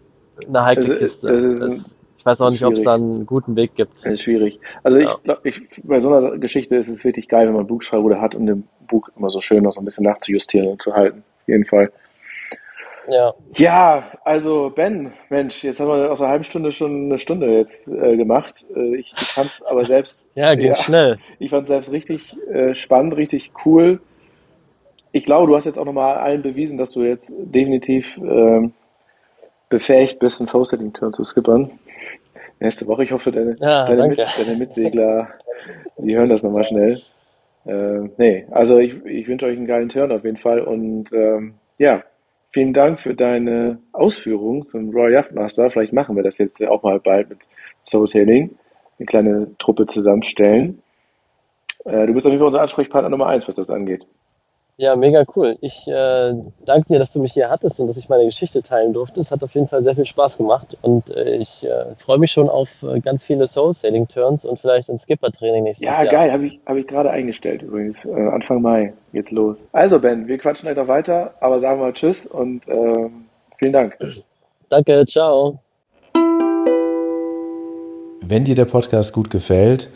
[0.46, 1.58] eine heikle Kiste.
[1.58, 3.92] Das, ich weiß auch nicht, ob es da einen guten Weg gibt.
[4.04, 4.60] Das ist schwierig.
[4.82, 5.16] Also ja.
[5.16, 5.52] ich glaube,
[5.84, 9.10] bei so einer Geschichte ist es wirklich geil, wenn man Bugschallruder hat, um den Bug
[9.16, 11.24] immer so schön noch so ein bisschen nachzujustieren und zu halten.
[11.42, 11.90] Auf jeden Fall.
[13.08, 13.34] Ja.
[13.56, 17.88] Ja, also Ben, Mensch, jetzt haben wir aus einer halben Stunde schon eine Stunde jetzt
[17.88, 18.66] äh, gemacht.
[18.74, 20.16] Äh, ich, ich fand es aber selbst.
[20.34, 21.18] ja, ging ja, schnell.
[21.38, 24.00] Ich fand es selbst richtig äh, spannend, richtig cool.
[25.12, 28.74] Ich glaube, du hast jetzt auch nochmal allen bewiesen, dass du jetzt definitiv ähm,
[29.70, 31.70] befähigt bist, einen Toe-Setting-Turn zu skippern.
[32.58, 35.28] Nächste Woche, ich hoffe, deine, ja, deine, Mit, deine Mitsegler,
[35.96, 37.00] die hören das nochmal schnell.
[37.64, 41.54] Äh, nee, also ich, ich wünsche euch einen geilen Turn auf jeden Fall und ähm,
[41.78, 42.02] ja,
[42.52, 45.70] vielen Dank für deine Ausführungen zum Royal Yachtmaster.
[45.70, 47.38] Vielleicht machen wir das jetzt auch mal bald mit
[47.88, 48.58] Soul Sailing,
[48.98, 50.82] eine kleine Truppe zusammenstellen.
[51.84, 54.04] Äh, du bist auf jeden Fall unser Ansprechpartner Nummer eins, was das angeht.
[54.80, 55.58] Ja, mega cool.
[55.60, 56.32] Ich äh,
[56.64, 59.20] danke dir, dass du mich hier hattest und dass ich meine Geschichte teilen durfte.
[59.20, 62.32] Es hat auf jeden Fall sehr viel Spaß gemacht und äh, ich äh, freue mich
[62.32, 66.04] schon auf äh, ganz viele Soul-Sailing-Turns und vielleicht ein Skipper-Training nächstes ja, Jahr.
[66.06, 67.98] Ja, geil, habe ich, hab ich gerade eingestellt übrigens.
[68.06, 69.58] Äh, Anfang Mai geht's los.
[69.72, 73.10] Also Ben, wir quatschen einfach weiter, aber sagen mal Tschüss und äh,
[73.58, 73.98] vielen Dank.
[74.70, 75.58] Danke, ciao.
[78.22, 79.90] Wenn dir der Podcast gut gefällt,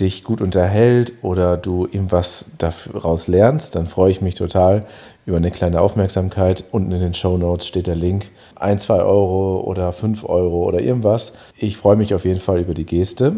[0.00, 4.86] dich gut unterhält oder du ihm was daraus lernst, dann freue ich mich total
[5.26, 6.64] über eine kleine Aufmerksamkeit.
[6.70, 8.30] Unten in den Show Notes steht der Link.
[8.54, 11.32] Ein, zwei Euro oder fünf Euro oder irgendwas.
[11.56, 13.36] Ich freue mich auf jeden Fall über die Geste.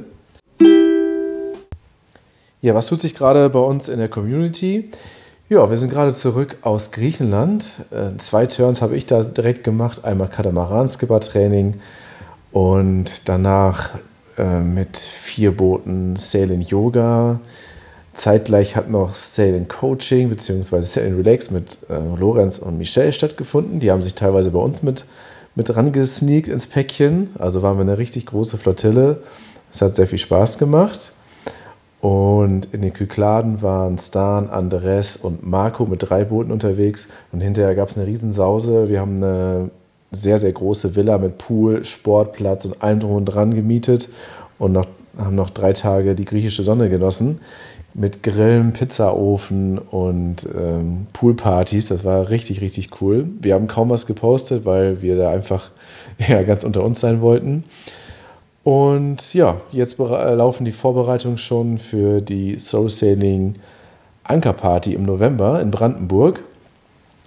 [2.63, 4.91] Ja, was tut sich gerade bei uns in der Community?
[5.49, 7.73] Ja, wir sind gerade zurück aus Griechenland.
[7.91, 10.05] Äh, zwei Turns habe ich da direkt gemacht.
[10.05, 11.81] Einmal Katamaran-Skipper-Training
[12.53, 13.91] und danach
[14.41, 17.41] äh, mit vier Booten Sailing Yoga.
[18.15, 20.81] Zeitgleich hat noch Sailing Coaching bzw.
[20.81, 23.81] Sailing Relax mit äh, Lorenz und Michelle stattgefunden.
[23.81, 25.05] Die haben sich teilweise bei uns mit,
[25.55, 27.31] mit rangesneakt ins Päckchen.
[27.39, 29.19] Also waren wir eine richtig große Flottille.
[29.71, 31.13] Es hat sehr viel Spaß gemacht.
[32.01, 37.09] Und in den Kykladen waren Stan, Andres und Marco mit drei Booten unterwegs.
[37.31, 38.89] Und hinterher gab es eine Riesensause.
[38.89, 39.71] Wir haben eine
[40.11, 44.09] sehr, sehr große Villa mit Pool, Sportplatz und allem drum und dran gemietet
[44.59, 44.87] und noch,
[45.17, 47.41] haben noch drei Tage die griechische Sonne genossen
[47.95, 51.87] mit Grillen, Pizzaofen und ähm, Poolpartys.
[51.87, 53.29] Das war richtig, richtig cool.
[53.41, 55.71] Wir haben kaum was gepostet, weil wir da einfach
[56.29, 57.65] ja, ganz unter uns sein wollten.
[58.63, 63.55] Und ja, jetzt laufen die Vorbereitungen schon für die Soul Sailing
[64.25, 66.43] Ankerparty im November in Brandenburg.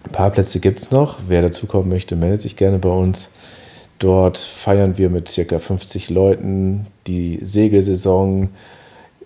[0.06, 1.20] Ein paar Plätze gibt es noch.
[1.28, 3.30] Wer dazukommen möchte, meldet sich gerne bei uns.
[3.99, 8.49] Dort feiern wir mit circa 50 Leuten die Segelsaison,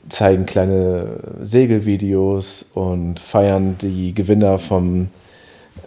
[0.09, 5.07] zeigen kleine Segelvideos und feiern die Gewinner vom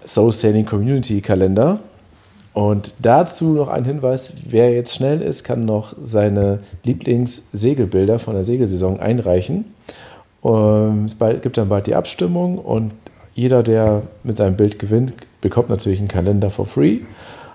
[0.07, 1.81] Soul Sailing Community Kalender.
[2.53, 8.45] Und dazu noch ein Hinweis: Wer jetzt schnell ist, kann noch seine Lieblingssegelbilder von der
[8.45, 9.67] Segelsaison einreichen.
[10.45, 12.93] Ähm, es gibt dann bald die Abstimmung und
[13.41, 16.99] jeder, der mit seinem Bild gewinnt, bekommt natürlich einen Kalender for free.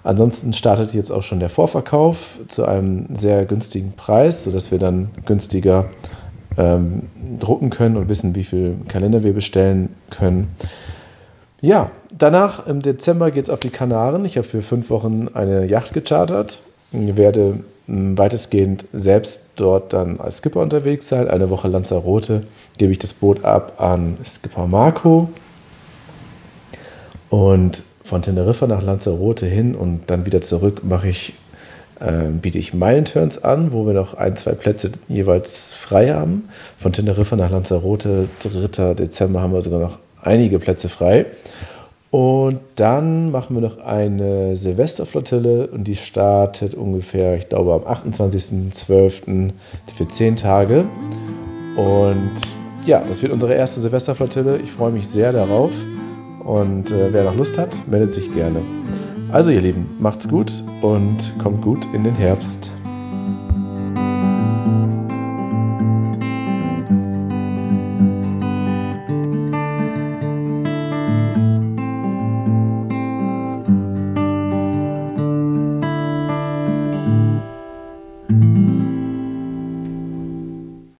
[0.03, 5.09] Ansonsten startet jetzt auch schon der Vorverkauf zu einem sehr günstigen Preis, sodass wir dann
[5.27, 5.85] günstiger
[6.57, 7.03] ähm,
[7.39, 10.47] drucken können und wissen, wie viel Kalender wir bestellen können.
[11.61, 14.25] Ja, danach im Dezember geht es auf die Kanaren.
[14.25, 16.57] Ich habe für fünf Wochen eine Yacht gechartert.
[16.93, 21.27] Ich werde hm, weitestgehend selbst dort dann als Skipper unterwegs sein.
[21.27, 22.41] Eine Woche Lanzarote
[22.79, 25.29] gebe ich das Boot ab an Skipper Marco.
[27.29, 31.33] Und von Teneriffa nach Lanzarote hin und dann wieder zurück mache ich,
[31.99, 36.49] äh, biete ich Meilenturns an, wo wir noch ein, zwei Plätze jeweils frei haben.
[36.77, 38.93] Von Teneriffa nach Lanzarote, 3.
[38.93, 41.25] Dezember, haben wir sogar noch einige Plätze frei.
[42.11, 49.51] Und dann machen wir noch eine Silvesterflottille und die startet ungefähr, ich glaube, am 28.12.
[49.97, 50.85] für zehn Tage.
[51.75, 52.31] Und
[52.85, 54.59] ja, das wird unsere erste Silvesterflottille.
[54.59, 55.71] Ich freue mich sehr darauf.
[56.45, 58.61] Und äh, wer noch Lust hat, meldet sich gerne.
[59.31, 62.71] Also ihr Lieben, macht's gut und kommt gut in den Herbst.